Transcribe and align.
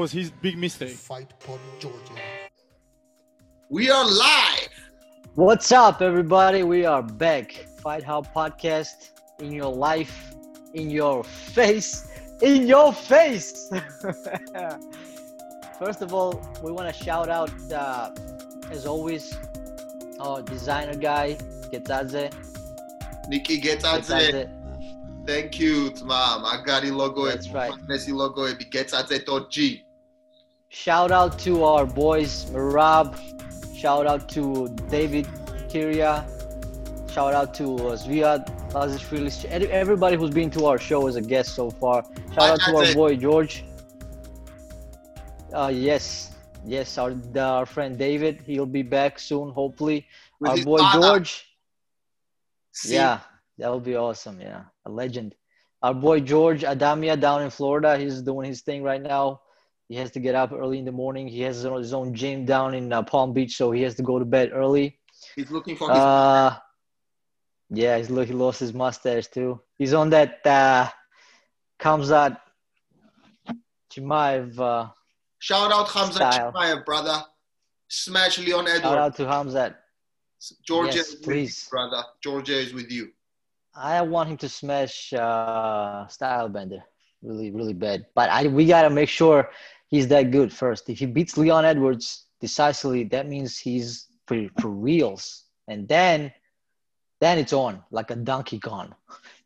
was 0.00 0.12
his 0.12 0.30
big 0.30 0.56
mistake. 0.56 0.96
Fight 0.96 1.28
Pod 1.40 1.60
Georgia. 1.78 2.14
We 3.68 3.90
are 3.90 4.08
live. 4.08 4.68
What's 5.34 5.70
up, 5.72 6.00
everybody? 6.00 6.62
We 6.62 6.86
are 6.86 7.02
back. 7.02 7.52
Fight 7.82 8.02
Hub 8.02 8.26
podcast 8.34 9.10
in 9.40 9.52
your 9.52 9.70
life, 9.70 10.34
in 10.72 10.88
your 10.88 11.22
face, 11.22 12.08
in 12.40 12.66
your 12.66 12.94
face. 12.94 13.68
First 15.78 16.00
of 16.00 16.14
all, 16.14 16.42
we 16.64 16.72
want 16.72 16.94
to 16.94 17.04
shout 17.04 17.28
out, 17.28 17.52
uh, 17.70 18.10
as 18.70 18.86
always, 18.86 19.36
our 20.18 20.40
designer 20.40 20.96
guy, 20.96 21.34
Getadze. 21.70 22.32
Niki 23.30 23.62
Getadze. 23.62 24.48
Thank 25.26 25.60
you, 25.60 25.90
Tmam. 25.90 26.10
I 26.10 26.62
got 26.64 26.84
Magari 26.84 26.96
logo. 26.96 27.26
That's 27.26 27.50
right. 27.50 27.70
Messi 27.86 28.14
logo. 28.14 28.46
Getadze.g. 28.46 29.84
Shout 30.72 31.10
out 31.10 31.36
to 31.40 31.64
our 31.64 31.84
boys, 31.84 32.44
Marab. 32.52 33.18
Shout 33.76 34.06
out 34.06 34.28
to 34.28 34.68
David 34.88 35.26
Kiria. 35.68 36.24
Shout 37.10 37.34
out 37.34 37.52
to 37.54 37.74
uh, 37.74 37.96
Zviad 37.96 38.46
Lazishvili. 38.70 39.44
Everybody 39.68 40.16
who's 40.16 40.30
been 40.30 40.48
to 40.50 40.66
our 40.66 40.78
show 40.78 41.08
as 41.08 41.16
a 41.16 41.20
guest 41.20 41.56
so 41.56 41.70
far. 41.70 42.04
Shout 42.34 42.50
out 42.50 42.60
to 42.60 42.76
our 42.76 42.94
boy 42.94 43.16
George. 43.16 43.64
Uh, 45.52 45.72
yes, 45.74 46.36
yes, 46.64 46.96
our, 46.98 47.16
our 47.36 47.66
friend 47.66 47.98
David. 47.98 48.40
He'll 48.46 48.64
be 48.64 48.82
back 48.82 49.18
soon, 49.18 49.50
hopefully. 49.50 50.06
With 50.38 50.52
our 50.52 50.64
boy 50.64 50.78
father. 50.78 51.00
George. 51.00 51.46
See? 52.70 52.94
Yeah, 52.94 53.18
that 53.58 53.72
would 53.72 53.82
be 53.82 53.96
awesome. 53.96 54.40
Yeah, 54.40 54.62
a 54.86 54.90
legend. 54.90 55.34
Our 55.82 55.94
boy 55.94 56.20
George 56.20 56.62
Adamia 56.62 57.18
down 57.18 57.42
in 57.42 57.50
Florida. 57.50 57.98
He's 57.98 58.22
doing 58.22 58.48
his 58.48 58.60
thing 58.60 58.84
right 58.84 59.02
now. 59.02 59.40
He 59.90 59.96
has 59.96 60.12
to 60.12 60.20
get 60.20 60.36
up 60.36 60.52
early 60.52 60.78
in 60.78 60.84
the 60.84 60.92
morning. 60.92 61.26
He 61.26 61.40
has 61.42 61.56
his 61.56 61.92
own- 61.92 62.14
gym 62.14 62.44
down 62.44 62.74
in 62.74 62.92
uh, 62.92 63.02
Palm 63.02 63.32
Beach, 63.32 63.56
so 63.56 63.72
he 63.72 63.82
has 63.82 63.96
to 63.96 64.04
go 64.04 64.20
to 64.20 64.24
bed 64.24 64.50
early. 64.54 65.00
He's 65.34 65.50
looking 65.50 65.74
for 65.76 65.88
his. 65.90 65.98
Uh, 65.98 66.56
yeah, 67.70 67.98
he's 67.98 68.08
look. 68.08 68.28
He 68.28 68.32
lost 68.32 68.60
his 68.60 68.72
mustache 68.72 69.26
too. 69.26 69.60
He's 69.78 69.92
on 69.92 70.08
that 70.10 70.46
uh, 70.46 70.88
Kamzat 71.80 72.38
Chimaev. 73.92 74.58
Uh, 74.60 74.88
Shout 75.40 75.72
out 75.72 75.88
Hamza 75.88 76.12
style. 76.14 76.52
Chimaev, 76.52 76.84
brother. 76.84 77.24
Smash 77.88 78.38
Leon 78.38 78.66
shout 78.66 78.76
Edwards. 78.76 78.96
out 78.96 79.16
to 79.16 79.24
Hamzat. 79.24 79.74
Georgia 80.64 80.98
Yes, 80.98 81.08
is 81.08 81.14
with 81.16 81.22
please. 81.24 81.64
you, 81.66 81.70
brother. 81.70 82.02
Georgia 82.22 82.56
is 82.58 82.72
with 82.72 82.90
you. 82.92 83.08
I 83.74 84.00
want 84.02 84.28
him 84.30 84.36
to 84.38 84.48
smash 84.48 85.12
uh, 85.12 86.06
Stylebender 86.06 86.82
really, 87.22 87.50
really 87.50 87.74
bad. 87.74 88.06
But 88.14 88.30
I 88.30 88.46
we 88.46 88.66
gotta 88.66 88.90
make 88.90 89.08
sure 89.08 89.50
he's 89.90 90.08
that 90.08 90.30
good 90.30 90.52
first. 90.52 90.88
If 90.88 90.98
he 90.98 91.06
beats 91.06 91.36
Leon 91.36 91.64
Edwards 91.64 92.26
decisively, 92.40 93.04
that 93.04 93.28
means 93.28 93.58
he's 93.58 94.06
for, 94.26 94.46
for 94.60 94.68
reals. 94.68 95.44
And 95.68 95.88
then, 95.88 96.32
then 97.20 97.38
it's 97.38 97.52
on 97.52 97.82
like 97.90 98.10
a 98.10 98.16
Donkey 98.16 98.58
Kong. 98.58 98.94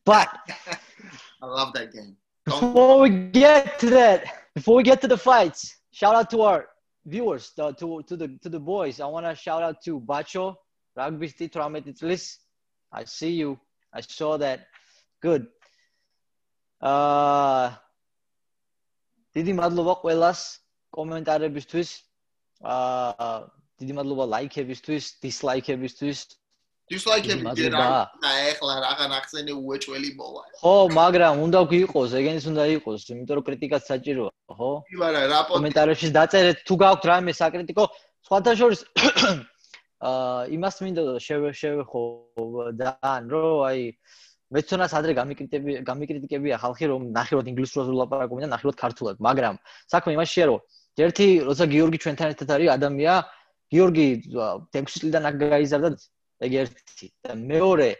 But 0.04 0.28
I 1.42 1.46
love 1.46 1.72
that 1.74 1.92
game. 1.92 2.16
Before 2.44 3.00
we 3.00 3.10
get 3.10 3.78
to 3.78 3.90
that, 3.90 4.24
before 4.54 4.76
we 4.76 4.82
get 4.82 5.00
to 5.00 5.08
the 5.08 5.16
fights, 5.16 5.78
shout 5.92 6.14
out 6.14 6.30
to 6.30 6.42
our 6.42 6.68
viewers, 7.06 7.52
the, 7.56 7.72
to 7.72 8.02
to 8.02 8.16
the 8.16 8.28
to 8.42 8.50
the 8.50 8.60
boys. 8.60 9.00
I 9.00 9.06
want 9.06 9.24
to 9.24 9.34
shout 9.34 9.62
out 9.62 9.82
to 9.84 9.98
Bacho, 9.98 10.56
Rugby 10.94 11.28
Trametitlis. 11.28 12.36
I 12.92 13.04
see 13.04 13.30
you. 13.30 13.58
I 13.94 14.02
saw 14.02 14.36
that. 14.36 14.66
Good. 15.22 15.46
აა 16.84 17.83
დიდი 19.34 19.52
მადლობა 19.60 19.94
ყველას 20.02 20.40
კომენტარებისთვის. 20.94 21.90
აა 22.74 23.28
დიდი 23.82 23.92
მადლობა 23.98 24.24
ლაიქებისთვის, 24.34 25.04
დისლაიქებისთვის. 25.24 26.18
არ 27.80 28.08
და 28.22 28.30
ეხლა 28.52 28.72
რაღაც 28.84 29.12
ახსენე 29.18 29.52
უეჭველი 29.56 30.10
მოვა. 30.20 30.42
ხო, 30.60 30.74
მაგრამ 31.00 31.40
უნდა 31.44 31.60
გიყოს, 31.72 32.10
ეგენის 32.20 32.44
უნდა 32.52 32.64
იყოს, 32.76 33.00
იმიტომ 33.08 33.34
რომ 33.40 33.44
კრიტიკაც 33.48 33.82
საჭიროა, 33.88 34.32
ხო? 34.58 34.70
იბარა 34.92 35.22
რა 35.32 35.40
კომენტარებში 35.48 36.08
დაწერეთ 36.12 36.58
თუ 36.68 36.74
გაქვთ 36.84 37.04
რაიმე 37.08 37.32
საკრიტიკო 37.40 37.84
სხვათა 38.28 38.52
შორის 38.60 38.80
აა 40.08 40.44
იმას 40.56 40.76
მინდა 40.84 41.02
შევეხო 41.24 42.02
დან 42.80 43.22
რომ 43.32 43.64
აი 43.68 43.80
მეცნას 44.54 44.92
ადრე 44.98 45.12
გამიკრიტები 45.18 45.70
გამიკრიტიკებია 45.90 46.56
ხალხი 46.62 46.84
რომ 46.92 47.02
ნახევრად 47.18 47.46
ინგლისურად 47.52 47.88
ვლაპარაკობენ 47.94 48.44
და 48.46 48.50
ნახევრად 48.54 48.76
ქართულად. 48.82 49.16
მაგრამ 49.26 49.54
საქმე 49.92 50.10
იმაშია 50.16 50.44
რომ 50.50 50.60
ერთი 51.04 51.26
როცა 51.48 51.64
გიორგი 51.74 51.98
ჩვენთან 52.04 52.28
ერთად 52.34 52.48
არის 52.54 52.70
ადამია 52.78 53.14
გიორგი 53.74 54.06
6 54.78 55.00
წლიდან 55.00 55.22
აქ 55.30 55.34
გაიზარდა 55.42 55.88
ეგ 56.46 56.52
ერთი. 56.62 57.06
და 57.24 57.32
მეორე 57.34 57.90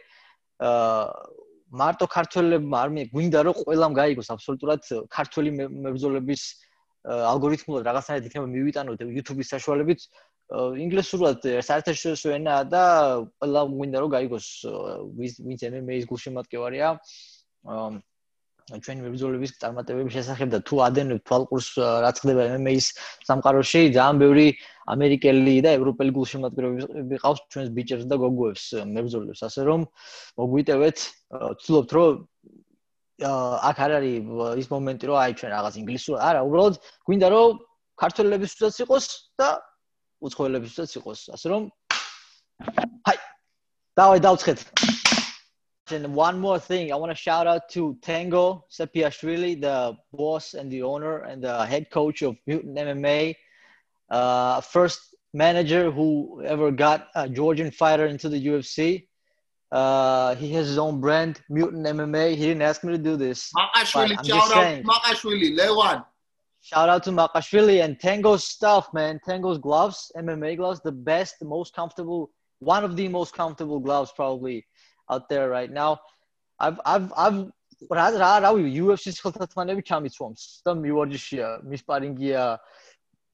აა 0.63 1.35
მარტო 1.75 2.05
ქართველებმა 2.07 2.77
არ 2.83 2.89
მე 2.95 3.01
გვინდა 3.11 3.39
რომ 3.45 3.55
ყველამ 3.59 3.93
გაიგოს 3.99 4.29
აბსოლუტურად 4.35 4.81
ქართველი 5.11 5.49
მე- 5.57 5.71
მებრძოლების 5.85 6.41
ალგორითმულად 7.05 7.83
რაღაცნაირად 7.89 8.27
იქნება 8.29 8.47
მივიტანოთ 8.55 8.99
YouTube-ის 9.17 9.51
საშუალებით 9.55 10.01
ინგლისურად 10.53 11.45
საერთაშორისო 11.65 12.33
ენაა 12.37 12.65
და 12.69 12.83
ყველა 13.41 13.61
გვინდა 13.71 14.01
რომ 14.03 14.11
გაიგოს 14.13 14.47
ვინც 15.17 15.63
MMA-ის 15.73 16.05
გულშემატკივარია 16.05 16.89
ჩვენი 18.65 19.01
მებრძოლების 19.05 19.51
წარმატებების 19.61 20.13
შესახებ 20.17 20.49
და 20.53 20.59
თუ 20.65 20.75
ადენებ 20.85 21.19
თვალყურს 21.29 21.67
რაც 22.05 22.21
ხდება 22.21 22.45
MMA-ის 22.57 22.87
სამყაროში 23.25 23.81
ძალიან 23.93 24.21
ბევრი 24.21 24.47
ამერიკელი 24.93 25.55
და 25.65 25.73
ევროპელი 25.77 26.13
გულშემატკივრები 26.17 27.19
ყავს 27.25 27.41
ჩვენს 27.53 27.69
ბიჭებს 27.77 28.05
და 28.09 28.15
გოგოებს 28.21 28.65
მებრძოლებს. 28.89 29.41
ასე 29.49 29.61
რომ 29.69 29.85
მოგვიტევეთ 30.41 30.97
ვცდილობთ 31.57 31.89
რომ 31.97 32.09
აქ 33.69 33.77
არ 33.85 33.91
არის 34.01 34.17
ის 34.61 34.67
მომენტი 34.73 35.05
რომ 35.09 35.17
აი 35.25 35.31
ჩვენ 35.39 35.51
რაღაც 35.57 35.73
ინგლისურად 35.85 36.19
არა 36.25 36.41
უბრალოდ 36.49 36.75
გვინდა 37.05 37.27
რომ 37.33 37.49
ქართველებისთვისაც 38.01 38.75
იყოს 38.85 39.05
და 39.39 39.49
უცხოელებისაც 40.27 40.97
იყოს 40.99 41.21
ასე 41.35 41.47
რომ 41.53 41.63
hi 43.07 43.15
and 45.95 46.05
one 46.15 46.39
more 46.39 46.59
thing 46.67 46.91
i 46.91 46.97
want 47.01 47.11
to 47.15 47.19
shout 47.27 47.45
out 47.47 47.63
to 47.69 47.81
tango 48.01 48.65
sepiashvili 48.77 49.51
the 49.65 49.75
boss 50.11 50.53
and 50.55 50.71
the 50.71 50.81
owner 50.81 51.15
and 51.29 51.43
the 51.47 51.55
head 51.71 51.85
coach 51.97 52.23
of 52.23 52.35
mutant 52.47 52.77
mma 52.85 53.35
uh, 54.09 54.61
first 54.61 55.13
manager 55.33 55.91
who 55.91 56.07
ever 56.53 56.71
got 56.71 57.07
a 57.15 57.29
georgian 57.29 57.69
fighter 57.81 58.07
into 58.07 58.27
the 58.29 58.41
ufc 58.47 59.05
uh, 59.71 60.35
he 60.35 60.53
has 60.53 60.67
his 60.67 60.77
own 60.77 61.01
brand, 61.01 61.41
Mutant 61.49 61.85
MMA. 61.85 62.35
He 62.35 62.43
didn't 62.43 62.61
ask 62.61 62.83
me 62.83 62.93
to 62.93 62.97
do 62.97 63.17
this. 63.17 63.51
Mark 63.53 63.75
shout 63.85 64.11
out 64.11 64.83
Mark 64.85 65.03
Ashwili, 65.03 65.57
Lewan. 65.57 66.05
Shout 66.65 66.89
out 66.89 67.03
to 67.03 67.11
Makashvili 67.11 67.83
and 67.83 67.99
Tango's 67.99 68.43
stuff, 68.43 68.91
man. 68.91 69.19
Tango's 69.23 69.59
gloves, 69.59 70.11
MMA 70.17 70.57
gloves, 70.57 70.81
the 70.81 70.91
best, 70.91 71.35
most 71.43 71.75
comfortable, 71.75 72.31
one 72.57 72.83
of 72.83 72.95
the 72.95 73.07
most 73.07 73.35
comfortable 73.35 73.79
gloves 73.79 74.11
probably 74.15 74.65
out 75.11 75.29
there 75.29 75.47
right 75.47 75.69
now. 75.69 75.99
I've 76.59 76.79
I've 76.83 77.13
I've 77.15 77.39
რა 77.91 78.07
რა 78.17 78.31
რა 78.41 78.51
UFC-ს 78.57 79.21
ხელთათმანები 79.21 79.85
ჩამიცვამს 79.85 80.43
და 80.65 80.73
მივარჯიშია, 80.81 81.47
მის 81.69 81.85
პარინგია, 81.85 82.43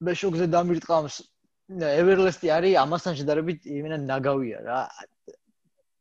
მე 0.04 0.12
შოგზე 0.12 0.52
დამირტყამს. 0.52 1.16
ევერლესტი 1.72 2.52
არის 2.52 2.76
ამასთან 2.84 3.16
შედარებით 3.16 3.64
იმენა 3.64 3.96
ნაგავია 4.12 4.58
რა. 4.60 4.80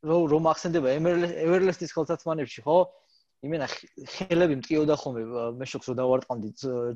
რო 0.03 0.17
რომ 0.35 0.51
ახსენდება 0.51 0.97
ევერლესტის 0.99 1.95
ხელთათმანებში, 1.95 2.67
ხო? 2.67 2.79
იმენა 3.41 3.67
ხელები 4.13 4.55
მტკიოდა 4.59 4.95
ხოლმე 5.01 5.21
მე 5.57 5.65
შოქს 5.71 5.87
რო 5.89 5.93
დავარტყამდი 5.97 6.49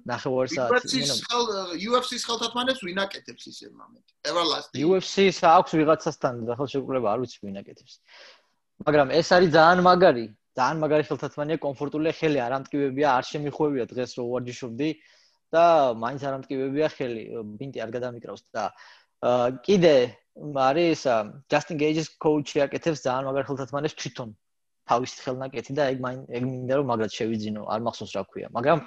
ნახევარ 0.05 0.51
საათი. 0.53 0.77
UFC-ს 0.77 1.23
ხელ 1.25 1.45
UFC-ს 1.89 2.25
ხელთათმანებს 2.29 2.83
ვინაკეთებს 2.85 3.47
ისე 3.49 3.69
მომენტი 3.73 4.13
everlasting 4.29 4.85
UFC-ს 4.85 5.41
აქვს 5.41 5.73
ვიღაცასთან 5.79 6.43
ხელშეკრულება, 6.59 7.07
არ 7.15 7.19
ვიცი 7.25 7.41
ვინ 7.45 7.57
აკეთებს. 7.65 7.93
მაგრამ 8.85 9.07
ეს 9.17 9.27
არის 9.33 9.49
ძალიან 9.57 9.81
მაგარი, 9.89 10.25
ძალიან 10.59 10.77
მაგარი 10.85 11.03
ხელთათმანია, 11.09 11.57
კომფორტულია 11.65 12.13
ხელი, 12.19 12.39
არ 12.45 12.51
ამტკივებია, 12.61 13.07
არ 13.17 13.25
შემიხვევია 13.31 13.85
დღეს 13.89 14.11
რო 14.21 14.23
ვარჯიშობდი 14.29 14.89
და 15.49 15.65
მაინც 15.97 16.21
არ 16.29 16.33
ამტკივებია 16.37 16.87
ხელი, 16.93 17.23
ბინტი 17.57 17.79
არ 17.81 17.89
გადამიკრავს 17.97 18.41
და 18.53 18.63
კიდე 19.65 19.95
არის 20.69 21.01
ჯასტინ 21.49 21.77
გეიჯის 21.81 22.07
კოუჩი 22.21 22.57
აკეთებს 22.69 23.01
ძალიან 23.01 23.23
მაგარ 23.33 23.47
ხელთათმანებს 23.49 23.95
თვითონ 23.97 24.29
თავის 24.89 25.11
ხელნაკეთი 25.25 25.73
და 25.77 25.83
ეგ 25.93 25.97
მაინ 26.05 26.21
ეგ 26.37 26.43
მინდა 26.45 26.73
რომ 26.77 26.87
მაგრად 26.91 27.11
შევიძინო 27.17 27.61
არ 27.73 27.79
მახსოვს 27.85 28.13
რა 28.15 28.23
ქვია. 28.29 28.47
მაგრამ 28.57 28.79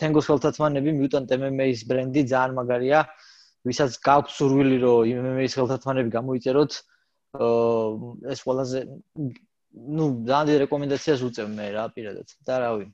თენგოს 0.00 0.28
ხელთათმანები 0.28 0.90
მიუტან 0.98 1.24
MMA-ის 1.38 1.80
ბრენდი 1.88 2.22
ძალიან 2.32 2.52
მაგარია 2.60 3.00
ვისაც 3.68 3.98
გაქვს 4.08 4.36
სურვილი 4.38 4.78
რომ 4.84 5.24
MMA-ის 5.24 5.56
ხელთათმანები 5.58 6.10
გამოიწეროთ 6.18 6.72
ეს 8.32 8.40
ყველაზე 8.44 8.78
ну, 9.98 10.04
ძალიან 10.28 10.58
რეკომენდაციას 10.64 11.20
უწევ 11.28 11.48
მე 11.52 11.66
რა 11.76 11.84
პირადად. 11.92 12.28
და 12.44 12.54
რავი. 12.64 12.84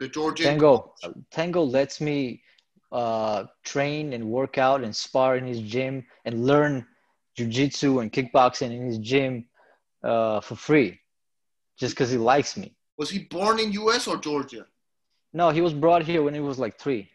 The 0.00 0.08
Georgian 0.08 0.46
Tango. 0.48 0.94
Tango 1.30 1.62
lets 1.62 2.00
me 2.00 2.42
uh 2.90 3.44
train 3.62 4.12
and 4.14 4.24
work 4.24 4.58
out 4.58 4.82
and 4.82 4.96
spar 4.96 5.36
in 5.36 5.46
his 5.46 5.60
gym 5.60 6.04
and 6.24 6.46
learn 6.46 6.86
jiu-jitsu 7.36 8.00
and 8.00 8.10
kickboxing 8.10 8.72
in 8.72 8.82
his 8.86 8.98
gym 8.98 9.46
uh, 10.02 10.40
for 10.40 10.56
free 10.56 11.00
just 11.78 11.94
because 11.94 12.10
he 12.10 12.18
likes 12.18 12.56
me. 12.56 12.74
Was 12.98 13.10
he 13.10 13.20
born 13.20 13.58
in 13.58 13.72
US 13.72 14.06
or 14.06 14.16
Georgia? 14.16 14.66
No, 15.32 15.50
he 15.50 15.60
was 15.60 15.72
brought 15.72 16.02
here 16.02 16.22
when 16.22 16.34
he 16.34 16.40
was 16.40 16.58
like 16.58 16.78
three. 16.78 17.08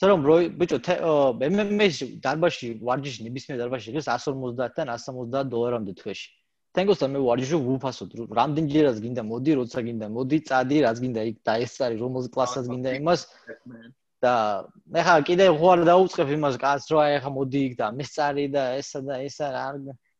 So 0.00 0.08
რომ 0.08 0.22
ბრო 0.24 0.34
ბიჭო 0.56 0.78
MMA-ში 1.52 2.06
დარბაში 2.24 2.68
ვარჯიში 2.80 3.20
ნებისმიერ 3.26 3.58
დარბაში 3.60 3.90
იღებს 3.92 4.08
150-დან 4.08 4.88
170 4.96 5.50
დოლარამდე 5.52 5.92
თვეში. 6.00 6.28
თენგოსთან 6.72 7.08
მე 7.12 7.20
ვარჯიში 7.28 7.56
ვუფასოდ 7.68 8.10
რამდენჯერაც 8.38 8.96
გინდა 9.04 9.22
მოდი, 9.28 9.52
როცა 9.60 9.78
გინდა 9.86 10.06
მოდი, 10.16 10.38
წადი, 10.48 10.76
რაც 10.86 10.96
გინდა 11.04 11.20
იქ 11.30 11.36
დაესწარი, 11.44 11.96
რომელ 12.00 12.30
კლასაც 12.32 12.64
გინდა 12.72 12.90
იმას. 13.00 13.20
და 14.20 14.68
ეხა 15.00 15.14
კიდე 15.24 15.44
ხო 15.56 15.68
არ 15.72 15.80
დაუწყებ 15.88 16.28
იმას 16.36 16.56
კაცს 16.60 16.92
რა 16.92 17.04
ეხა 17.16 17.30
მოდი 17.32 17.60
იქ 17.68 17.74
და 17.80 17.86
მესწარი 17.96 18.44
და 18.52 18.64
ესა 18.80 19.00
და 19.00 19.14
ესა 19.24 19.46
რა 19.54 19.64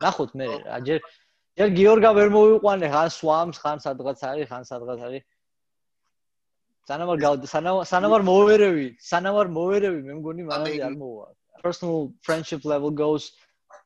ნახოთ 0.00 0.30
მე 0.40 0.46
ჯერ 0.86 1.00
ჯერ 1.60 1.68
გიორგა 1.76 2.10
ვერ 2.16 2.28
მოვიყვანე 2.36 2.88
ხან 2.94 3.10
სვამს 3.16 3.58
ხან 3.60 3.78
სადღაც 3.84 4.22
არის 4.30 4.48
ხან 4.50 4.64
სადღაც 4.70 5.00
არის. 5.08 5.24
სანამ 6.88 7.10
არ 7.14 7.20
სანამ 7.52 7.76
სანამ 7.90 8.12
არ 8.16 8.22
მოვერევი 8.30 8.86
სანამ 9.10 9.36
არ 9.42 9.48
მოვერევი 9.56 10.00
მე 10.06 10.14
მგონი 10.20 10.46
მანამდე 10.48 10.80
არ 10.88 10.94
მოვა. 11.02 11.26
Personal 11.64 11.98
friendship 12.26 12.64
level 12.64 12.90
goes 12.90 13.32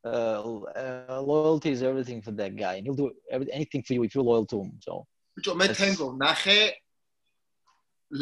uh, 0.06 0.38
uh 0.78 1.20
loyalty 1.30 1.70
is 1.74 1.82
everything 1.82 2.22
for 2.22 2.30
that 2.30 2.54
guy. 2.54 2.74
And 2.78 2.86
he'll 2.86 3.00
do 3.02 3.10
anything 3.30 3.82
for 3.82 3.94
you 3.94 4.04
if 4.04 4.14
you're 4.14 4.24
loyal 4.24 4.46
to 4.54 4.62
him 4.62 4.78
so. 4.80 5.02
ბიჭო 5.34 5.52
მე 5.58 5.66
თენგო 5.74 6.06
ნახე 6.22 6.60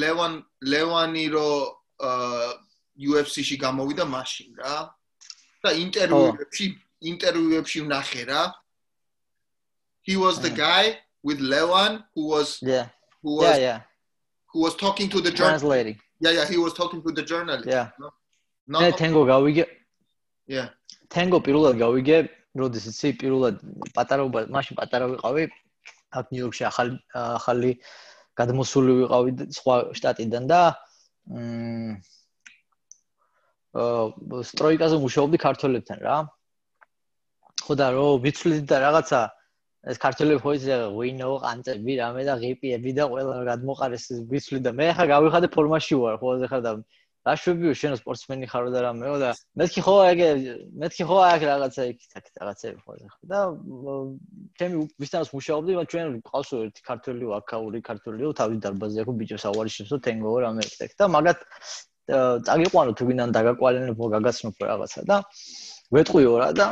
ლევან 0.01 0.41
ლევანი 0.65 1.27
რო 1.35 1.49
UFC-ში 3.13 3.57
გამოვიდა 3.61 4.05
მაშინ 4.09 4.49
რა. 4.65 4.77
და 5.63 5.71
ინტერვიუებში 5.79 6.67
ინტერვიუებში 7.11 7.79
ვნახე 7.87 8.23
რა 8.31 8.43
he 10.07 10.15
was 10.25 10.39
the 10.45 10.51
guy 10.51 10.99
with 11.27 11.41
lewan 11.41 12.03
who 12.15 12.23
was 12.35 12.59
yeah 12.63 12.87
who 13.23 13.39
was 13.39 13.49
yeah 13.49 13.59
yeah 13.67 13.81
who 14.53 14.61
was 14.61 14.77
talking 14.77 15.09
to 15.09 15.21
the 15.21 15.31
journalist. 15.31 15.65
translating. 15.65 15.99
Yeah, 16.21 16.31
yeah, 16.31 16.47
he 16.47 16.59
was 16.59 16.73
talking 16.75 17.03
to 17.03 17.11
the 17.11 17.23
journalist. 17.23 17.67
Yeah. 17.67 17.91
No. 17.99 18.13
მე 18.69 18.93
თენგო 19.01 19.23
გავიგე. 19.33 19.65
Yeah. 20.47 20.69
თენგო 21.13 21.39
პირველად 21.47 21.77
გავიგე, 21.83 22.17
როდის 22.61 22.85
იცი 22.93 23.09
პირველად 23.21 23.57
პატარაობა, 23.97 24.45
მაშინ 24.55 24.79
პატარა 24.79 25.09
ვიყავი 25.13 25.45
აქ 26.21 26.27
ნიუ-იორკში 26.33 26.65
ახალი 26.69 26.95
ახალი 27.17 27.71
გადმოსული 28.39 28.93
ვიყავი 29.01 29.31
სხვა 29.59 29.77
შტატიდან 29.99 30.45
და 30.53 30.61
მ 31.33 31.97
აა 33.73 34.45
სტროიკაზე 34.53 34.97
მუშაობდი 35.01 35.39
ქართველებთან 35.43 35.99
რა. 36.07 36.17
ხო 37.65 37.75
და 37.81 37.87
რო 37.97 38.07
ვიცვლით 38.25 38.65
და 38.71 38.77
რაღაცა 38.87 39.21
ეს 39.93 39.99
ქართული 39.99 40.39
ფოიზი 40.43 40.75
ვინო 40.95 41.29
ყანწები 41.43 41.93
რამე 41.99 42.23
და 42.29 42.35
ღიპიები 42.43 42.91
და 42.99 43.07
ყველა 43.13 43.39
გადმოყარეს 43.51 44.05
ვიცვლი 44.31 44.61
და 44.67 44.71
მე 44.79 44.87
ხა 44.99 45.05
გავიხადე 45.15 45.49
ფორმაში 45.57 45.99
ვარ 46.03 46.19
ხო 46.23 46.35
ეხლა 46.47 46.61
და 46.67 46.73
რა 47.27 47.35
შვებიო 47.39 47.73
შენ 47.79 47.95
სპორტსმენი 47.99 48.47
ხარო 48.51 48.71
და 48.75 48.81
რამეო 48.83 49.17
და 49.23 49.31
მეთქი 49.59 49.83
ხო 49.87 49.95
ეგ 50.11 50.21
მეთქი 50.83 51.05
ხო 51.07 51.19
აქ 51.23 51.43
რაღაცა 51.51 51.83
იქ 51.91 52.01
აქ 52.19 52.27
რაღაცები 52.43 52.79
ხო 52.83 52.93
და 53.31 53.41
ჩემი 54.59 54.77
ვისთანაც 55.03 55.29
მუშაობდი 55.31 55.77
მაგრამ 55.79 55.91
ჩვენ 55.93 56.17
ყავსო 56.31 56.57
ერთი 56.67 56.83
ქართული 56.91 57.25
ვაკაური 57.31 57.79
ქართულიო 57.91 58.31
თავი 58.43 58.59
დარბაზი 58.67 59.03
აქ 59.03 59.11
ბიჭო 59.23 59.39
სავარიშებსო 59.39 59.97
თენგო 60.03 60.35
რამე 60.47 60.67
ეგ 60.67 60.93
და 60.99 61.05
მაგათ 61.15 61.39
წაგიყვანო 62.47 62.93
თუ 62.99 63.05
გინდან 63.07 63.31
დაგაკვალენებო 63.39 64.05
გაგაცნობ 64.19 64.55
რაღაცა 64.67 65.01
და 65.07 65.17
ვეტყვიო 65.95 66.35
რა 66.43 66.51
და 66.59 66.67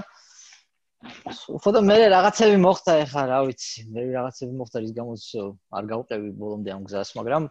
ხოდა 1.01 1.81
მე 1.81 1.97
რაღაცები 2.13 2.57
მოხდა 2.61 2.95
ეხა 3.07 3.23
რა 3.31 3.39
ვიცი. 3.49 3.85
მე 3.89 4.03
რაღაცები 4.13 4.53
მოხდა 4.61 4.81
რის 4.85 4.93
გამოც 4.99 5.23
არ 5.73 5.85
გავყევი 5.93 6.33
ბოლომდე 6.37 6.75
ამ 6.77 6.83
გზას 6.85 7.13
მაგრამ 7.17 7.47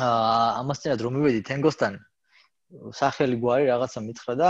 აა 0.00 0.46
ამასთანავე 0.62 1.04
რომ 1.04 1.14
მივედი 1.20 1.40
თენგოსთან 1.50 1.98
სახელი 2.96 3.36
გვარი 3.44 3.68
რაღაცა 3.68 4.00
მითხრა 4.08 4.34
და 4.40 4.48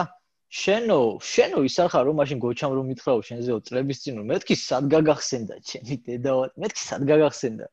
შენო 0.60 0.98
შენო 1.32 1.64
ისახა 1.66 1.98
რომ 2.06 2.16
მაშინ 2.22 2.38
გოჩამ 2.46 2.72
რომ 2.78 2.86
მითხრაო 2.94 3.20
შენზეო 3.26 3.58
წლების 3.66 3.98
წინ 4.06 4.22
რომ 4.22 4.26
მეთქი 4.34 4.54
სად 4.62 4.84
გაგახსენდა 4.94 5.54
ჩემი 5.66 5.94
დედაო 6.06 6.46
მეთქი 6.62 6.82
სად 6.86 7.02
გაგახსენდა. 7.10 7.66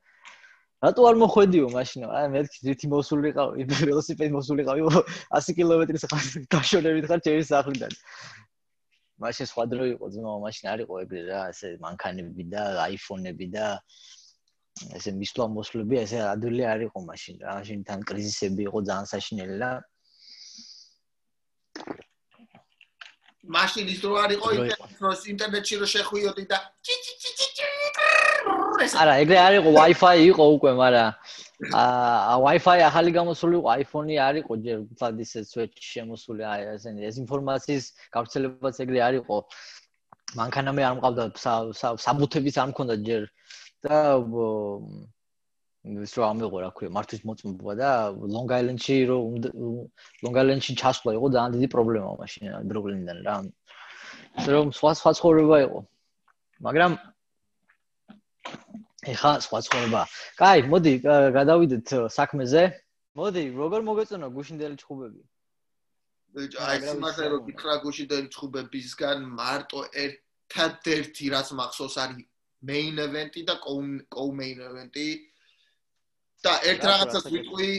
რატო 0.82 1.02
არ 1.10 1.16
მოხვედიო 1.22 1.70
მაშინ? 1.78 2.10
აი 2.10 2.26
მეთქი 2.34 2.58
ძირითი 2.66 2.88
მოსულიყავი 2.90 3.70
ველოსიპედი 3.70 4.34
მოსულიყავი 4.34 4.82
100 4.90 5.58
კილომეტრის 5.58 6.10
ხარ 6.10 6.26
დაშორებით 6.54 7.06
ხარ 7.10 7.20
ჩემი 7.26 7.44
სახლიდან 7.54 7.94
მაშინ 9.18 9.46
სხვა 9.50 9.64
დრო 9.72 9.86
იყო 9.98 10.06
ძმა 10.14 10.34
მაშინ 10.46 10.66
არ 10.74 10.80
იყო 10.86 10.96
ეგრე 11.04 11.22
რა 11.30 11.42
ესე 11.52 11.70
მანქანები 11.82 12.44
და 12.54 12.62
აიფონები 12.86 13.48
და 13.56 13.66
ესე 14.98 15.12
მისვლა 15.18 15.46
მოსვლები 15.58 15.96
ესე 16.06 16.20
ადვილი 16.22 16.64
არ 16.74 16.82
იყო 16.88 17.00
მაშინ 17.10 17.36
რა 17.42 17.56
მაშინ 17.60 17.80
თან 17.88 18.00
კრიზისები 18.10 18.62
იყო 18.70 18.80
ძალიან 18.90 19.08
საშინელი 19.14 19.56
და 19.64 19.72
მაშინ 23.58 23.86
ის 23.96 24.00
რო 24.06 24.16
არ 24.22 24.32
იყო 24.38 24.48
ინტერნეტში 25.34 25.76
რო 25.82 25.88
შეხვიოდი 25.96 26.44
და 26.52 26.58
არა 29.02 29.14
ეგრე 29.24 29.38
არ 29.48 29.54
იყო 29.60 29.70
wi-fi 29.80 30.16
იყო 30.30 30.46
უკვე 30.58 30.72
მაგრამ 30.78 31.10
აა 31.58 32.38
Wi-Fi 32.38 32.82
ახალი 32.86 33.12
გამოსული 33.16 33.58
იყო, 33.58 33.70
iPhone-ი 33.82 34.16
არ 34.22 34.36
იყო 34.46 34.54
ჯერ 34.62 34.82
თად 35.02 35.18
ისე 35.26 35.42
switch 35.42 35.82
შემოსული, 35.82 36.46
აი 36.46 36.62
ესენი 36.78 37.02
ეს 37.10 37.18
ინფორმაციის 37.24 37.86
გავრცელებაც 38.14 38.76
ეგრე 38.86 39.00
არ 39.08 39.14
იყო. 39.26 39.38
მანქანამე 40.38 40.82
არ 40.86 40.94
მყავდა 41.00 41.24
საბუთებიც 42.04 42.56
არ 42.62 42.68
მქონდა 42.74 42.96
ჯერ 43.08 43.24
და 43.82 43.98
ის 45.88 46.14
რა 46.20 46.30
ამეღო 46.30 46.58
რა 46.62 46.70
ქვია, 46.78 46.90
მართვის 46.94 47.22
მოწმობა 47.26 47.74
და 47.80 47.90
Long 48.14 48.50
Island-ში 48.60 48.96
რო 49.10 49.18
Long 50.22 50.36
Island-ში 50.38 50.74
ჩასვლა 50.78 51.16
იყო 51.18 51.28
ძალიან 51.34 51.52
დიდი 51.58 51.68
პრობლემა 51.74 52.10
მაშინ 52.22 52.70
პრობლემიდან 52.70 53.18
რა. 53.26 53.36
რომ 54.54 54.68
სხვა 54.78 54.92
სხვა 55.00 55.12
ცხოვრება 55.18 55.58
იყო. 55.66 55.80
მაგრამ 56.62 56.92
ეხა 59.08 59.32
სხვა 59.46 59.60
ცხოვრება. 59.66 60.02
კაი, 60.40 60.60
მოდი 60.72 60.94
გადავიდეთ 61.38 61.88
საქმეზე. 62.12 62.64
მოდი, 63.18 63.44
როგორ 63.56 63.82
მოგეწონა 63.88 64.28
გუშინდელი 64.36 64.76
ჭუბები? 64.84 65.22
აი, 66.38 66.78
სიმართლე 66.86 67.28
რომ 67.34 67.42
ვიქრა 67.50 67.76
გუშინდელი 67.82 68.28
ჭუბებისგან 68.36 69.18
მარტო 69.40 69.80
ერთადერთი 70.06 71.26
რაც 71.34 71.48
მახსოვს 71.60 71.96
არის 72.04 72.26
main 72.62 72.96
event-ი 73.00 73.42
და 73.48 73.56
co-main 73.64 74.58
event-ი. 74.70 75.10
და 76.44 76.54
ერთ 76.70 76.82
რაღაცას 76.86 77.26
ვიტყვი 77.34 77.72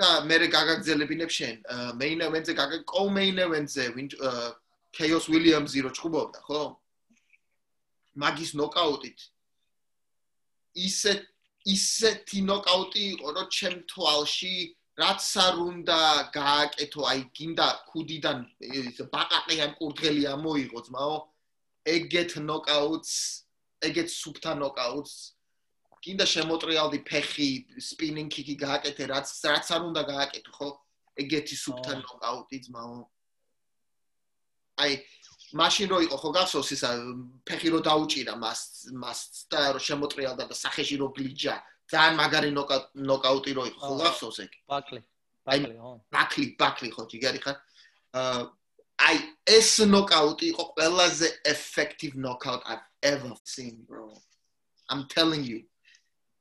და 0.00 0.08
მე 0.24 0.36
გაგაგზელებინებ 0.56 1.30
შენ. 1.38 1.56
main 2.00 2.18
event-ზე 2.24 2.52
გაგა 2.56 2.78
co-main 2.88 3.36
event-ზე 3.44 3.84
chaos 4.94 5.26
williams-ი 5.28 5.80
რო 5.84 5.90
ჭუბობდა, 5.90 6.40
ხო? 6.46 6.62
მაგის 8.14 8.54
ნოკაუტით 8.54 9.33
ისე 10.74 11.12
ისეთი 11.74 12.40
ნოკაუტი 12.50 13.02
იყო, 13.14 13.28
რომ 13.36 13.46
ჩემ 13.56 13.76
თვალში 13.90 14.54
რაც 15.00 15.22
არ 15.44 15.54
უნდა 15.64 16.00
გააკეთო, 16.34 17.00
აი 17.10 17.20
გინდა 17.36 17.68
ქუდიდან 17.90 18.38
ბაყაყი 19.14 19.56
ან 19.64 19.72
კურდღელი 19.78 20.22
ამოიღო 20.34 20.80
ძმაო, 20.86 21.16
ეგეთ 21.94 22.32
ნოკაუტს, 22.50 23.14
ეგეთ 23.88 24.08
სუფთა 24.12 24.52
ნოკაუტს 24.60 25.14
გინდა 26.04 26.24
შემოტრიალდი 26.28 26.98
ფეხი, 27.08 27.48
სპინინგ 27.80 28.28
კიკი 28.34 28.54
გააკეთე, 28.60 29.04
რაც 29.08 29.30
რაც 29.48 29.68
არ 29.72 29.82
უნდა 29.88 30.02
გააკეთო, 30.12 30.52
ხო? 30.52 30.68
ეგეთი 31.22 31.56
სუფთა 31.56 31.92
ნოკაუტი 32.04 32.58
ძმაო. 32.66 32.98
აი 34.84 34.92
მაშინ 35.53 35.87
რო 35.89 35.99
იყო 36.05 36.17
ხო 36.21 36.29
გახსოვს 36.37 36.69
ისა 36.77 36.89
ფეხი 37.47 37.69
რო 37.73 37.79
დაუჭირა 37.81 38.33
მას 38.37 38.59
მას 38.93 39.19
და 39.49 39.61
რო 39.73 39.81
შემოტრიალდა 39.81 40.45
და 40.45 40.55
სახეში 40.55 40.95
რო 41.01 41.07
გლიჯა 41.17 41.55
ძალიან 41.89 42.13
მაგარი 42.21 42.51
ნოკაუტი 43.09 43.51
რო 43.57 43.63
იყო 43.73 43.81
ხო 43.81 43.95
გახსოვს 44.03 44.37
ეგ 44.45 44.51
ბაკლი 44.69 45.01
ბაკლი 45.49 45.73
ხო 45.81 45.93
ბაკლი 46.13 46.45
ბაკლი 46.61 46.89
ხო 46.93 47.03
ჯიგარი 47.09 47.39
ხარ 47.41 47.57
აა 48.21 48.41
აი 49.09 49.17
ეს 49.57 49.71
ნოკაუტი 49.89 50.45
იყო 50.53 50.63
ყველაზე 50.75 51.27
effective 51.53 52.13
knockout 52.13 52.61
I've 52.69 52.85
ever 53.01 53.33
seen 53.43 53.85
bro 53.89 54.13
I'm 54.91 55.07
telling 55.09 55.43
you 55.43 55.65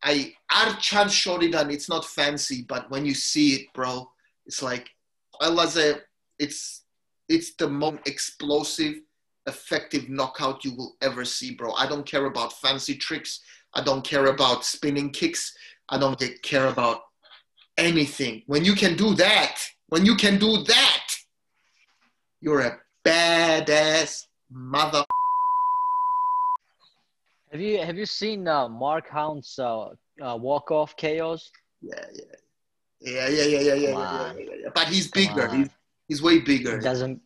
I 0.05 0.37
არ 0.53 0.69
chance 0.85 1.17
shortიდან 1.17 1.73
it's 1.73 1.89
not 1.89 2.05
fancy 2.05 2.61
but 2.69 2.91
when 2.93 3.07
you 3.09 3.15
see 3.15 3.49
it 3.57 3.73
bro 3.73 4.13
it's 4.45 4.61
like 4.61 4.93
ყველაზე 5.41 6.03
it's 6.39 6.82
it's 7.30 7.56
the 7.56 7.68
most 7.68 8.08
explosive 8.08 8.96
effective 9.46 10.10
knockout 10.10 10.64
you 10.64 10.76
will 10.76 10.96
ever 11.02 11.26
see 11.26 11.54
bro 11.54 11.74
I 11.74 11.88
don't 11.88 12.06
care 12.06 12.26
about 12.26 12.54
fancy 12.54 12.96
tricks 12.96 13.42
I 13.74 13.84
don't 13.84 14.04
care 14.04 14.28
about 14.28 14.64
spinning 14.66 15.10
kicks 15.10 15.54
I 15.90 15.98
don't 15.98 16.20
care 16.44 16.68
about 16.68 17.02
anything 17.78 18.44
when 18.48 18.64
you 18.64 18.74
can 18.74 18.96
do 18.96 19.14
that 19.16 19.60
when 19.88 20.06
you 20.06 20.16
can 20.16 20.38
do 20.38 20.64
that 20.64 21.08
you're 22.40 22.62
a 22.62 22.78
badass 23.06 24.28
mother 24.50 25.04
Have 27.54 27.62
you 27.62 27.78
have 27.86 27.98
you 27.98 28.08
seen 28.08 28.48
uh, 28.48 28.68
Mark 28.68 29.08
Hound's 29.10 29.60
uh, 29.60 29.90
uh, 30.20 30.36
walk 30.36 30.72
off? 30.72 30.96
Yeah, 31.00 31.30
yeah. 31.82 32.24
Yeah, 33.00 33.28
yeah, 33.28 33.44
yeah, 33.44 33.60
yeah, 33.60 33.74
yeah, 33.74 33.74
yeah, 33.76 33.90
yeah, 33.90 34.34
yeah, 34.40 34.56
yeah. 34.64 34.70
But 34.74 34.88
he's 34.88 35.12
bigger. 35.12 35.48
He's 35.54 35.70
He's 36.08 36.22
way 36.22 36.40
bigger. 36.40 36.78
He 36.78 36.84
doesn't. 36.84 37.22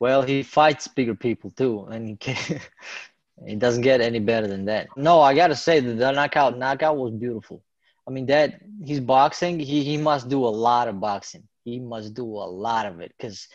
Well, 0.00 0.22
he 0.22 0.42
fights 0.42 0.88
bigger 0.88 1.14
people 1.14 1.50
too, 1.50 1.86
and 1.90 2.08
he 2.08 2.16
can. 2.16 2.60
it 3.46 3.58
doesn't 3.58 3.82
get 3.82 4.00
any 4.00 4.18
better 4.18 4.46
than 4.46 4.64
that. 4.66 4.88
No, 4.96 5.20
I 5.20 5.34
gotta 5.34 5.56
say 5.56 5.80
that 5.80 5.94
the 5.94 6.12
knockout 6.12 6.58
knockout 6.58 6.96
was 6.96 7.12
beautiful. 7.12 7.62
I 8.06 8.10
mean 8.10 8.26
that 8.26 8.60
he's 8.84 9.00
boxing. 9.00 9.60
He 9.60 9.84
he 9.84 9.96
must 9.96 10.28
do 10.28 10.44
a 10.44 10.48
lot 10.48 10.88
of 10.88 11.00
boxing. 11.00 11.46
He 11.64 11.78
must 11.78 12.14
do 12.14 12.24
a 12.24 12.48
lot 12.48 12.86
of 12.86 13.00
it 13.00 13.12
because 13.16 13.48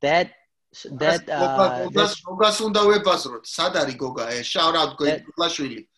that 0.00 0.32
that. 0.92 1.28
Uh, 1.28 1.88
that 1.90 2.16
eh? 4.32 4.42
shout 4.42 4.74
out 4.74 4.96
Goga 4.96 5.12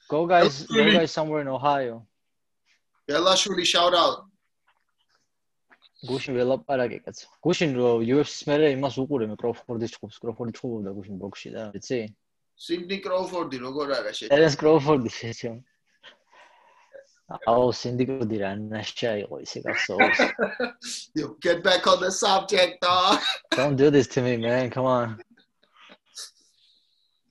Goga 0.09 0.39
is, 0.39 0.67
Goga 0.67 1.03
is 1.03 1.13
somewhere 1.13 1.41
in 1.41 1.49
Ohio. 1.49 2.07
Yeah, 3.09 3.17
Lashuli, 3.17 3.65
shout 3.65 3.95
out 3.95 4.25
გუშინ 6.08 6.34
ველაპარაკე 6.40 7.00
კაცო. 7.06 7.28
გუშინ 7.44 7.72
რო 7.76 7.90
UFC-ს 8.16 8.48
მერე 8.48 8.68
იმას 8.76 8.96
უყურე 9.04 9.26
მე 9.32 9.36
კროფორდის 9.42 9.92
ჭუბს, 9.96 10.16
კროფორდი 10.24 10.54
ჭუბობდა 10.60 10.92
გუშინ 10.96 11.16
ბოქსში 11.20 11.50
და 11.56 11.64
იცი? 11.76 12.00
სინდი 12.60 12.98
კროუფორდი 13.04 13.58
როგორ 13.66 13.88
არა 14.00 14.12
შე? 14.16 14.26
ტერენს 14.32 14.56
კროფორდი 14.60 15.12
შეჩო. 15.20 15.52
აუ 17.30 17.66
სინდიკოდი 17.78 18.38
რა 18.42 18.52
ნაშა 18.58 19.12
იყო 19.24 19.36
ისე 19.46 19.60
გასაობს. 19.66 20.20
You 21.20 21.38
get 21.46 21.62
back 21.68 21.86
on 21.86 22.00
the 22.02 22.12
subject, 22.12 22.82
dog. 22.82 23.20
Don't 23.54 23.76
do 23.76 23.92
this 23.92 24.08
to 24.16 24.22
me, 24.26 24.38
man. 24.38 24.72
Come 24.72 24.86
on. 24.86 25.20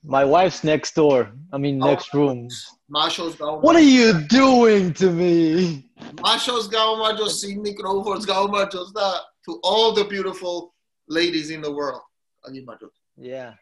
My 0.03 0.23
wife's 0.23 0.63
next 0.63 0.95
door. 0.95 1.33
I 1.51 1.57
mean, 1.57 1.81
Oh. 1.83 1.87
next 1.91 2.13
room. 2.13 2.47
მაშოს 2.95 3.33
გაუმარჯოს. 3.39 3.63
What 3.65 3.75
are 3.75 3.89
you 3.99 4.09
doing 4.41 4.93
to 5.01 5.07
me? 5.11 5.33
მაშოს 6.20 6.66
გაუმარჯოს, 6.70 7.32
სინდი 7.40 7.72
კროუფორდს 7.78 8.26
გაუმარჯოს 8.28 8.90
და 8.94 9.06
to 9.44 9.60
all 9.62 9.92
the 9.92 10.04
beautiful 10.04 10.74
ladies 11.08 11.50
in 11.50 11.60
the 11.60 11.70
world. 11.70 12.02
აგიმარჯოთ. 12.48 12.94
Yeah. 13.16 13.58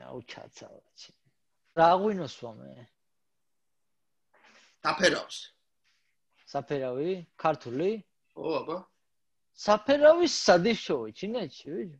აუ 0.00 0.18
ჩაცალაჩი. 0.32 1.12
რა 1.76 1.88
ღვინოსვა 2.00 2.50
მე? 2.58 2.72
დაფერავს. 4.82 5.38
საფერავი? 6.50 7.26
ქართული? 7.36 7.90
ო, 8.34 8.46
აბა. 8.60 8.78
საფერავი 9.54 10.26
სადიშოი, 10.26 11.10
ჩინეთში, 11.18 11.66
ვიჯ? 11.74 11.92